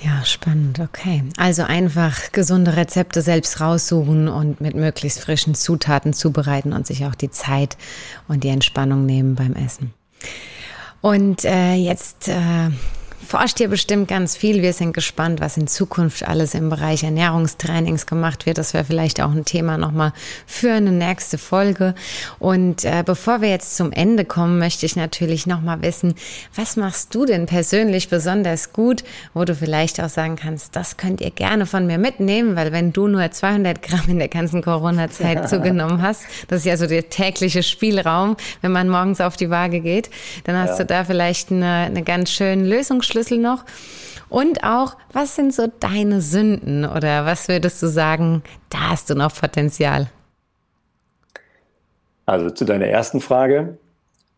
Ja, 0.03 0.25
spannend, 0.25 0.79
okay. 0.79 1.23
Also 1.37 1.63
einfach 1.63 2.33
gesunde 2.33 2.75
Rezepte 2.75 3.21
selbst 3.21 3.61
raussuchen 3.61 4.27
und 4.27 4.59
mit 4.59 4.75
möglichst 4.75 5.21
frischen 5.21 5.55
Zutaten 5.55 6.11
zubereiten 6.11 6.73
und 6.73 6.85
sich 6.85 7.05
auch 7.05 7.15
die 7.15 7.31
Zeit 7.31 7.77
und 8.27 8.43
die 8.43 8.49
Entspannung 8.49 9.05
nehmen 9.05 9.35
beim 9.35 9.53
Essen. 9.53 9.93
Und 10.99 11.45
äh, 11.45 11.75
jetzt 11.75 12.27
äh, 12.27 12.69
forscht 13.27 13.59
ihr 13.59 13.67
bestimmt 13.67 14.07
ganz 14.07 14.35
viel. 14.35 14.61
Wir 14.61 14.73
sind 14.73 14.93
gespannt, 14.93 15.39
was 15.39 15.57
in 15.57 15.67
Zukunft 15.67 16.27
alles 16.27 16.53
im 16.53 16.69
Bereich 16.69 17.03
Ernährungstrainings 17.03 18.05
gemacht 18.05 18.45
wird. 18.45 18.57
Das 18.57 18.73
wäre 18.73 18.83
vielleicht 18.83 19.21
auch 19.21 19.31
ein 19.31 19.45
Thema 19.45 19.77
nochmal 19.77 20.13
für 20.45 20.73
eine 20.73 20.91
nächste 20.91 21.37
Folge. 21.37 21.95
Und 22.39 22.83
äh, 22.85 23.03
bevor 23.05 23.41
wir 23.41 23.49
jetzt 23.49 23.77
zum 23.77 23.91
Ende 23.91 24.25
kommen, 24.25 24.59
möchte 24.59 24.85
ich 24.85 24.95
natürlich 24.95 25.47
nochmal 25.47 25.81
wissen, 25.81 26.15
was 26.55 26.75
machst 26.75 27.15
du 27.15 27.25
denn 27.25 27.45
persönlich 27.45 28.09
besonders 28.09 28.73
gut, 28.73 29.03
wo 29.33 29.45
du 29.45 29.55
vielleicht 29.55 30.01
auch 30.01 30.09
sagen 30.09 30.35
kannst, 30.35 30.75
das 30.75 30.97
könnt 30.97 31.21
ihr 31.21 31.31
gerne 31.31 31.65
von 31.65 31.87
mir 31.87 31.97
mitnehmen, 31.97 32.55
weil 32.55 32.71
wenn 32.71 32.93
du 32.93 33.07
nur 33.07 33.31
200 33.31 33.81
Gramm 33.81 34.03
in 34.07 34.19
der 34.19 34.27
ganzen 34.27 34.61
Corona-Zeit 34.61 35.49
zugenommen 35.49 36.01
hast, 36.01 36.23
das 36.47 36.59
ist 36.59 36.65
ja 36.65 36.77
so 36.77 36.87
der 36.87 37.09
tägliche 37.09 37.63
Spielraum, 37.63 38.35
wenn 38.61 38.71
man 38.71 38.89
morgens 38.89 39.21
auf 39.21 39.37
die 39.37 39.49
Waage 39.49 39.79
geht, 39.79 40.09
dann 40.43 40.57
hast 40.57 40.71
ja. 40.71 40.77
du 40.79 40.85
da 40.85 41.05
vielleicht 41.05 41.51
eine, 41.51 41.65
eine 41.65 42.03
ganz 42.03 42.31
schöne 42.31 42.63
Lösungsstrategie 42.63 43.12
Schlüssel 43.13 43.37
noch? 43.37 43.63
Und 44.29 44.63
auch, 44.63 44.97
was 45.11 45.35
sind 45.35 45.53
so 45.53 45.67
deine 45.79 46.19
Sünden 46.21 46.85
oder 46.85 47.25
was 47.25 47.47
würdest 47.47 47.81
du 47.83 47.87
sagen, 47.87 48.41
da 48.69 48.89
hast 48.89 49.09
du 49.09 49.15
noch 49.15 49.33
Potenzial? 49.33 50.07
Also 52.25 52.49
zu 52.49 52.65
deiner 52.65 52.87
ersten 52.87 53.21
Frage. 53.21 53.77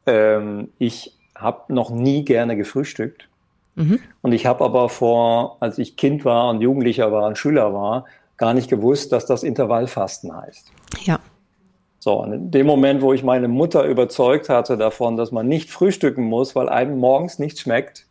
Ähm, 0.06 0.70
ich 0.80 1.16
habe 1.36 1.74
noch 1.74 1.90
nie 1.90 2.26
gerne 2.26 2.58
gefrühstückt. 2.58 3.30
Mhm. 3.76 4.00
Und 4.22 4.34
ich 4.34 4.46
habe 4.46 4.64
aber 4.66 4.90
vor, 4.90 5.58
als 5.62 5.78
ich 5.78 5.96
Kind 5.96 6.26
war 6.26 6.50
und 6.50 6.62
Jugendlicher 6.62 7.12
war 7.12 7.28
und 7.28 7.38
Schüler 7.38 7.74
war, 7.74 8.06
gar 8.38 8.54
nicht 8.54 8.70
gewusst, 8.70 9.14
dass 9.14 9.26
das 9.26 9.44
Intervallfasten 9.44 10.36
heißt. 10.36 10.72
Ja. 11.04 11.20
So, 12.00 12.22
und 12.22 12.34
in 12.34 12.52
dem 12.52 12.68
Moment, 12.68 13.02
wo 13.02 13.14
ich 13.14 13.24
meine 13.24 13.48
Mutter 13.48 13.86
überzeugt 13.86 14.50
hatte 14.50 14.78
davon, 14.78 15.16
dass 15.16 15.32
man 15.32 15.48
nicht 15.48 15.72
frühstücken 15.72 16.24
muss, 16.24 16.56
weil 16.56 16.70
einem 16.70 17.00
morgens 17.00 17.40
nichts 17.40 17.62
schmeckt, 17.62 18.06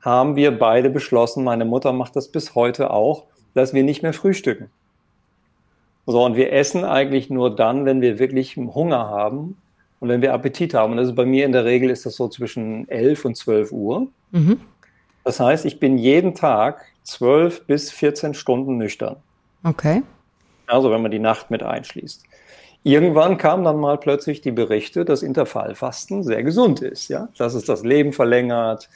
haben 0.00 0.36
wir 0.36 0.58
beide 0.58 0.90
beschlossen, 0.90 1.44
meine 1.44 1.64
Mutter 1.64 1.92
macht 1.92 2.16
das 2.16 2.28
bis 2.28 2.54
heute 2.54 2.90
auch, 2.90 3.24
dass 3.54 3.74
wir 3.74 3.82
nicht 3.82 4.02
mehr 4.02 4.12
frühstücken. 4.12 4.70
So, 6.06 6.24
und 6.24 6.36
wir 6.36 6.52
essen 6.52 6.84
eigentlich 6.84 7.30
nur 7.30 7.54
dann, 7.54 7.84
wenn 7.84 8.00
wir 8.00 8.18
wirklich 8.18 8.56
Hunger 8.56 9.08
haben 9.08 9.56
und 10.00 10.08
wenn 10.08 10.22
wir 10.22 10.32
Appetit 10.32 10.74
haben. 10.74 10.92
Und 10.92 10.96
das 10.96 11.08
ist 11.08 11.14
bei 11.14 11.26
mir 11.26 11.44
in 11.44 11.52
der 11.52 11.64
Regel 11.64 11.90
ist 11.90 12.06
das 12.06 12.16
so 12.16 12.28
zwischen 12.28 12.88
11 12.88 13.24
und 13.24 13.36
12 13.36 13.72
Uhr. 13.72 14.06
Mhm. 14.30 14.60
Das 15.24 15.38
heißt, 15.38 15.66
ich 15.66 15.78
bin 15.78 15.98
jeden 15.98 16.34
Tag 16.34 16.84
12 17.04 17.66
bis 17.66 17.90
14 17.92 18.34
Stunden 18.34 18.78
nüchtern. 18.78 19.16
Okay. 19.62 20.02
Also 20.66 20.90
wenn 20.90 21.02
man 21.02 21.10
die 21.10 21.18
Nacht 21.18 21.50
mit 21.50 21.62
einschließt. 21.62 22.24
Irgendwann 22.82 23.36
kamen 23.36 23.64
dann 23.64 23.78
mal 23.78 23.98
plötzlich 23.98 24.40
die 24.40 24.52
Berichte, 24.52 25.04
dass 25.04 25.22
Intervallfasten 25.22 26.22
sehr 26.22 26.42
gesund 26.42 26.80
ist, 26.80 27.08
ja, 27.08 27.28
dass 27.36 27.52
es 27.52 27.64
das 27.64 27.84
Leben 27.84 28.14
verlängert, 28.14 28.88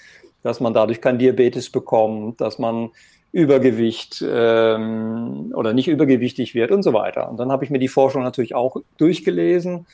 dass 0.45 0.61
man 0.61 0.75
dadurch 0.75 1.01
kein 1.01 1.19
Diabetes 1.19 1.71
bekommt, 1.71 2.41
dass 2.41 2.59
man 2.59 2.91
Übergewicht 3.33 4.23
ähm, 4.25 5.53
oder 5.57 5.73
nicht 5.73 5.89
übergewichtig 5.89 6.55
wird 6.55 6.71
und 6.71 6.83
so 6.83 6.93
weiter. 6.93 7.29
Und 7.29 7.39
dann 7.39 7.51
habe 7.51 7.65
ich 7.65 7.71
mir 7.71 7.81
die 7.81 7.89
Forschung 7.89 8.23
natürlich 8.23 8.55
auch 8.55 8.77
durchgelesen, 8.99 9.87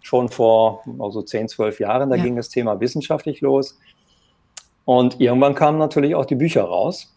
schon 0.00 0.30
vor 0.30 0.82
also 0.98 1.22
10, 1.22 1.48
12 1.48 1.80
Jahren, 1.80 2.10
da 2.10 2.16
ja. 2.16 2.24
ging 2.24 2.36
das 2.36 2.48
Thema 2.48 2.80
wissenschaftlich 2.80 3.42
los. 3.42 3.78
Und 4.86 5.20
irgendwann 5.20 5.54
kamen 5.54 5.78
natürlich 5.78 6.14
auch 6.14 6.24
die 6.24 6.34
Bücher 6.34 6.62
raus. 6.64 7.14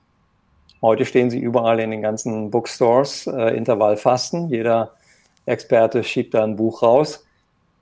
Heute 0.82 1.06
stehen 1.06 1.30
sie 1.30 1.40
überall 1.40 1.80
in 1.80 1.92
den 1.92 2.02
ganzen 2.02 2.52
Bookstores, 2.52 3.26
äh, 3.28 3.56
Intervallfasten. 3.56 4.50
Jeder 4.50 4.96
Experte 5.46 6.04
schiebt 6.04 6.34
da 6.34 6.44
ein 6.44 6.58
Buch 6.58 6.84
raus. 6.84 7.26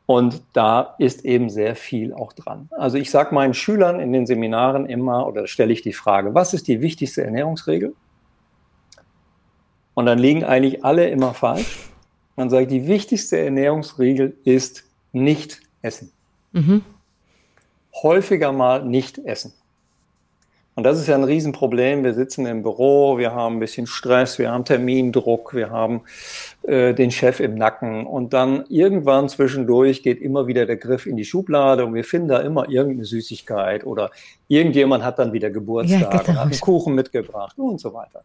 Und 0.10 0.41
da 0.54 0.95
ist 0.98 1.24
eben 1.24 1.52
sehr 1.52 1.76
viel 1.76 2.15
auch 2.15 2.34
dran. 2.34 2.67
Also 2.72 2.98
ich 2.98 3.12
sage 3.12 3.36
meinen 3.36 3.54
Schülern 3.54 4.00
in 4.00 4.12
den 4.12 4.26
Seminaren 4.26 4.88
immer 4.88 5.28
oder 5.28 5.45
stelle 5.45 5.72
ich 5.72 5.84
die 5.84 5.93
Frage, 5.93 6.34
was 6.34 6.56
ist 6.56 6.67
die 6.67 6.82
wichtigste 6.82 7.24
Ernährungsregel? 7.24 7.93
Und 9.93 10.08
dann 10.08 10.17
liegen 10.17 10.43
eigentlich 10.43 10.84
alle 10.84 11.08
immer 11.10 11.36
falsch. 11.36 11.91
Dann 12.36 12.50
sage 12.50 12.63
ich, 12.63 12.69
die 12.69 12.88
wichtigste 12.88 13.38
Ernährungsregel 13.38 14.36
ist 14.45 14.84
nicht 15.12 15.62
essen. 15.84 16.12
Mhm. 16.54 16.82
Häufiger 18.02 18.52
mal 18.52 18.84
nicht 18.84 19.19
essen. 19.19 19.54
Und 20.79 20.83
das 20.83 20.97
ist 20.97 21.07
ja 21.07 21.15
ein 21.15 21.25
Riesenproblem. 21.25 22.05
Wir 22.05 22.13
sitzen 22.13 22.45
im 22.45 22.63
Büro, 22.63 23.17
wir 23.17 23.33
haben 23.33 23.57
ein 23.57 23.59
bisschen 23.59 23.85
Stress, 23.85 24.39
wir 24.39 24.49
haben 24.49 24.63
Termindruck, 24.63 25.53
wir 25.53 25.71
haben 25.71 26.03
äh, 26.63 26.93
den 26.93 27.11
Chef 27.11 27.41
im 27.41 27.55
Nacken. 27.55 28.05
Und 28.05 28.31
dann 28.31 28.63
irgendwann 28.69 29.27
zwischendurch 29.27 30.03
geht 30.03 30.21
immer 30.21 30.47
wieder 30.47 30.65
der 30.65 30.77
Griff 30.77 31.05
in 31.05 31.17
die 31.17 31.25
Schublade 31.25 31.85
und 31.85 31.95
wir 31.95 32.05
finden 32.05 32.29
da 32.29 32.39
immer 32.39 32.69
irgendeine 32.69 33.03
Süßigkeit 33.03 33.85
oder 33.85 34.09
irgendjemand 34.47 35.03
hat 35.03 35.19
dann 35.19 35.33
wieder 35.33 35.49
Geburtstag 35.49 35.99
ja, 35.99 36.07
genau. 36.07 36.29
und 36.29 36.37
hat 36.37 36.51
einen 36.53 36.61
Kuchen 36.61 36.95
mitgebracht 36.95 37.59
und 37.59 37.81
so 37.81 37.93
weiter. 37.93 38.23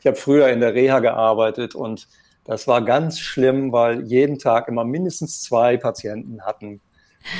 Ich 0.00 0.06
habe 0.06 0.18
früher 0.18 0.50
in 0.50 0.60
der 0.60 0.74
Reha 0.74 0.98
gearbeitet 0.98 1.74
und 1.74 2.08
das 2.44 2.68
war 2.68 2.84
ganz 2.84 3.20
schlimm, 3.20 3.72
weil 3.72 4.02
jeden 4.02 4.38
Tag 4.38 4.68
immer 4.68 4.84
mindestens 4.84 5.40
zwei 5.40 5.78
Patienten 5.78 6.42
hatten 6.42 6.82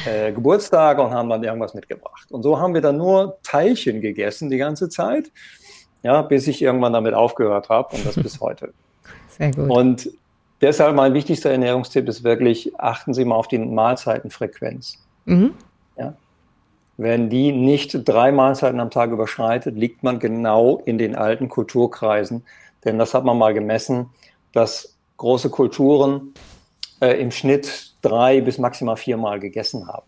äh, 0.05 0.33
Geburtstage 0.33 1.03
und 1.03 1.13
haben 1.13 1.29
dann 1.29 1.43
irgendwas 1.43 1.75
mitgebracht. 1.75 2.31
Und 2.31 2.43
so 2.43 2.59
haben 2.59 2.75
wir 2.75 2.81
dann 2.81 2.97
nur 2.97 3.39
Teilchen 3.43 4.01
gegessen 4.01 4.51
die 4.51 4.59
ganze 4.59 4.89
Zeit, 4.89 5.31
ja, 6.03 6.23
bis 6.23 6.47
ich 6.47 6.63
irgendwann 6.63 6.93
damit 6.93 7.15
aufgehört 7.15 7.69
habe 7.69 7.97
und 7.97 8.07
das 8.07 8.15
bis 8.23 8.41
heute. 8.41 8.73
Sehr 9.29 9.51
gut. 9.53 9.71
Und 9.71 10.11
deshalb 10.61 10.95
mein 10.97 11.15
wichtigster 11.15 11.51
Ernährungstipp 11.51 12.09
ist 12.09 12.25
wirklich, 12.25 12.79
achten 12.79 13.15
Sie 13.15 13.25
mal 13.25 13.37
auf 13.37 13.49
die 13.49 13.59
Mahlzeitenfrequenz. 13.59 14.99
Mhm. 15.25 15.55
Ja. 15.97 16.15
Wenn 16.97 17.29
die 17.29 17.53
nicht 17.53 18.09
drei 18.09 18.33
Mahlzeiten 18.33 18.81
am 18.81 18.91
Tag 18.91 19.11
überschreitet, 19.11 19.77
liegt 19.77 20.03
man 20.03 20.19
genau 20.19 20.79
in 20.85 20.97
den 20.97 21.15
alten 21.15 21.49
Kulturkreisen. 21.49 22.45
Denn 22.85 22.99
das 22.99 23.13
hat 23.13 23.25
man 23.25 23.37
mal 23.37 23.53
gemessen, 23.53 24.11
dass 24.53 24.97
große 25.19 25.51
Kulturen 25.51 26.33
äh, 27.01 27.21
im 27.21 27.31
Schnitt 27.31 27.96
drei 28.03 28.41
bis 28.41 28.59
maximal 28.59 28.97
viermal 28.97 29.41
gegessen 29.41 29.87
haben. 29.87 30.07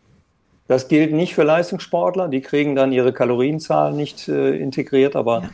Das 0.66 0.88
gilt 0.88 1.12
nicht 1.12 1.34
für 1.34 1.44
Leistungssportler, 1.44 2.28
die 2.28 2.42
kriegen 2.42 2.76
dann 2.76 2.92
ihre 2.92 3.12
Kalorienzahl 3.12 3.92
nicht 3.92 4.28
äh, 4.28 4.56
integriert, 4.56 5.16
aber 5.16 5.50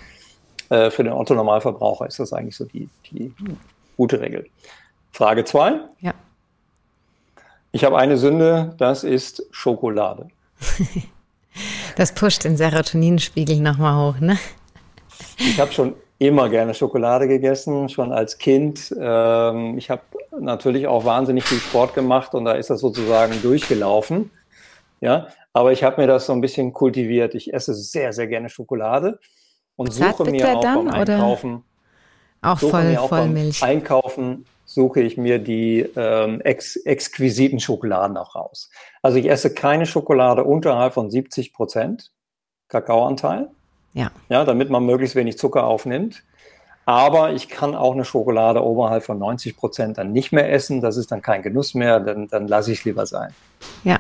ja. 0.71 0.87
äh, 0.87 0.91
für 0.91 1.05
den 1.05 1.13
Otto-Normalverbraucher 1.13 2.07
ist 2.07 2.19
das 2.19 2.33
eigentlich 2.33 2.57
so 2.57 2.65
die, 2.65 2.89
die 3.11 3.33
gute 3.97 4.21
Regel. 4.21 4.47
Frage 5.13 5.45
zwei. 5.45 5.81
Ja. 6.01 6.15
Ich 7.71 7.85
habe 7.85 7.97
eine 7.99 8.17
Sünde, 8.17 8.75
das 8.79 9.05
ist 9.05 9.47
Schokolade. 9.53 10.29
das 11.97 12.13
pusht 12.13 12.45
den 12.45 12.57
Serotoninspiegel 12.57 13.61
nochmal 13.61 14.15
hoch, 14.15 14.21
ne? 14.21 14.37
Ich 15.39 15.61
habe 15.61 15.73
schon 15.73 15.95
immer 16.27 16.49
gerne 16.49 16.75
Schokolade 16.75 17.29
gegessen, 17.29 17.89
schon 17.89 18.13
als 18.13 18.39
Kind. 18.39 18.95
Ähm, 18.99 19.79
ich 19.79 19.91
habe 19.91 20.03
natürlich 20.39 20.87
auch 20.87 21.05
wahnsinnig 21.05 21.45
viel 21.45 21.59
Sport 21.59 21.95
gemacht 21.95 22.35
und 22.35 22.45
da 22.45 22.53
ist 22.53 22.71
das 22.71 22.81
sozusagen 22.81 23.41
durchgelaufen. 23.43 24.31
Ja, 25.01 25.29
aber 25.53 25.73
ich 25.73 25.85
habe 25.85 26.01
mir 26.01 26.07
das 26.07 26.27
so 26.27 26.33
ein 26.33 26.41
bisschen 26.41 26.73
kultiviert. 26.73 27.35
Ich 27.35 27.53
esse 27.53 27.75
sehr, 27.75 28.13
sehr 28.13 28.27
gerne 28.27 28.49
Schokolade 28.49 29.19
und 29.77 29.93
suche 29.93 30.25
mir 30.25 30.57
auch 30.57 30.61
dann, 30.61 30.87
beim 30.87 30.95
Einkaufen, 30.95 31.65
auch 32.43 32.59
voll, 32.59 32.97
auch 32.97 33.09
Vollmilch. 33.09 33.61
beim 33.61 33.71
Einkaufen 33.71 34.47
suche 34.65 35.01
ich 35.01 35.17
mir 35.17 35.39
die 35.39 35.81
ähm, 35.97 36.41
ex 36.41 36.77
exquisiten 36.77 37.61
Schokoladen 37.61 38.17
auch 38.17 38.35
raus. 38.35 38.71
Also 39.03 39.19
ich 39.19 39.29
esse 39.29 39.53
keine 39.53 39.87
Schokolade 39.87 40.45
unterhalb 40.45 40.95
von 40.95 41.11
70 41.11 41.53
Prozent 41.53 42.13
Kakaoanteil. 42.69 43.51
Ja. 43.95 44.11
Ja, 44.29 44.45
damit 44.45 44.71
man 44.71 44.85
möglichst 44.85 45.17
wenig 45.17 45.39
Zucker 45.39 45.65
aufnimmt. 45.65 46.23
Aber 46.87 47.33
ich 47.33 47.49
kann 47.49 47.75
auch 47.75 47.95
eine 47.95 48.05
Schokolade 48.05 48.63
oberhalb 48.63 49.05
von 49.05 49.19
90 49.19 49.57
Prozent 49.57 49.97
dann 49.97 50.13
nicht 50.13 50.33
mehr 50.33 50.53
essen. 50.53 50.83
Das 50.83 50.99
ist 50.99 51.11
dann 51.11 51.23
kein 51.23 51.43
Genuss 51.43 51.73
mehr, 51.75 52.01
dann, 52.01 52.29
dann 52.29 52.47
lasse 52.47 52.73
ich 52.73 52.81
es 52.81 52.85
lieber 52.85 53.07
sein. 53.07 53.33
Ja. 53.85 53.99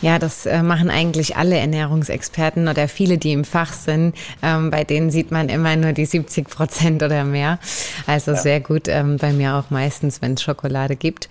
Ja, 0.00 0.18
das 0.18 0.46
äh, 0.46 0.62
machen 0.62 0.90
eigentlich 0.90 1.36
alle 1.36 1.56
Ernährungsexperten 1.56 2.66
oder 2.66 2.88
viele, 2.88 3.18
die 3.18 3.32
im 3.32 3.44
Fach 3.44 3.72
sind. 3.72 4.16
Ähm, 4.42 4.70
bei 4.70 4.82
denen 4.82 5.10
sieht 5.10 5.30
man 5.30 5.48
immer 5.48 5.76
nur 5.76 5.92
die 5.92 6.06
70 6.06 6.48
Prozent 6.48 7.02
oder 7.02 7.24
mehr. 7.24 7.58
Also 8.06 8.32
ja. 8.32 8.36
sehr 8.36 8.60
gut. 8.60 8.88
Ähm, 8.88 9.18
bei 9.18 9.32
mir 9.32 9.54
auch 9.54 9.70
meistens, 9.70 10.20
wenn 10.20 10.34
es 10.34 10.42
Schokolade 10.42 10.96
gibt. 10.96 11.28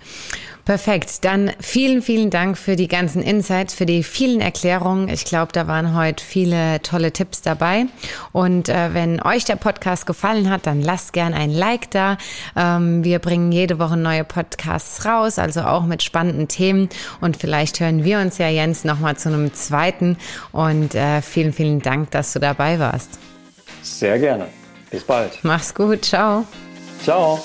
Perfekt. 0.64 1.24
Dann 1.24 1.50
vielen, 1.58 2.02
vielen 2.02 2.30
Dank 2.30 2.56
für 2.56 2.76
die 2.76 2.86
ganzen 2.86 3.20
Insights, 3.20 3.74
für 3.74 3.86
die 3.86 4.04
vielen 4.04 4.40
Erklärungen. 4.40 5.08
Ich 5.08 5.24
glaube, 5.24 5.50
da 5.52 5.66
waren 5.66 5.94
heute 5.96 6.24
viele 6.24 6.80
tolle 6.82 7.12
Tipps 7.12 7.42
dabei. 7.42 7.86
Und 8.30 8.68
äh, 8.68 8.94
wenn 8.94 9.20
euch 9.20 9.44
der 9.44 9.56
Podcast 9.56 10.06
gefallen 10.06 10.48
hat, 10.50 10.66
dann 10.66 10.80
lasst 10.80 11.12
gern 11.12 11.34
ein 11.34 11.50
Like 11.50 11.90
da. 11.90 12.16
Ähm, 12.56 13.02
wir 13.02 13.18
bringen 13.18 13.50
jede 13.50 13.80
Woche 13.80 13.96
neue 13.96 14.22
Podcasts 14.22 15.04
raus, 15.04 15.38
also 15.38 15.62
auch 15.62 15.84
mit 15.84 16.02
spannenden 16.02 16.46
Themen. 16.46 16.88
Und 17.20 17.36
vielleicht 17.36 17.80
hören 17.80 18.04
wir 18.04 18.20
uns 18.20 18.38
ja, 18.38 18.48
Jens, 18.48 18.84
nochmal 18.84 19.16
zu 19.16 19.30
einem 19.30 19.52
zweiten. 19.54 20.16
Und 20.52 20.94
äh, 20.94 21.22
vielen, 21.22 21.52
vielen 21.52 21.82
Dank, 21.82 22.12
dass 22.12 22.32
du 22.32 22.38
dabei 22.38 22.78
warst. 22.78 23.18
Sehr 23.82 24.18
gerne. 24.20 24.46
Bis 24.90 25.02
bald. 25.02 25.40
Mach's 25.42 25.74
gut. 25.74 26.04
Ciao. 26.04 26.44
Ciao. 27.02 27.42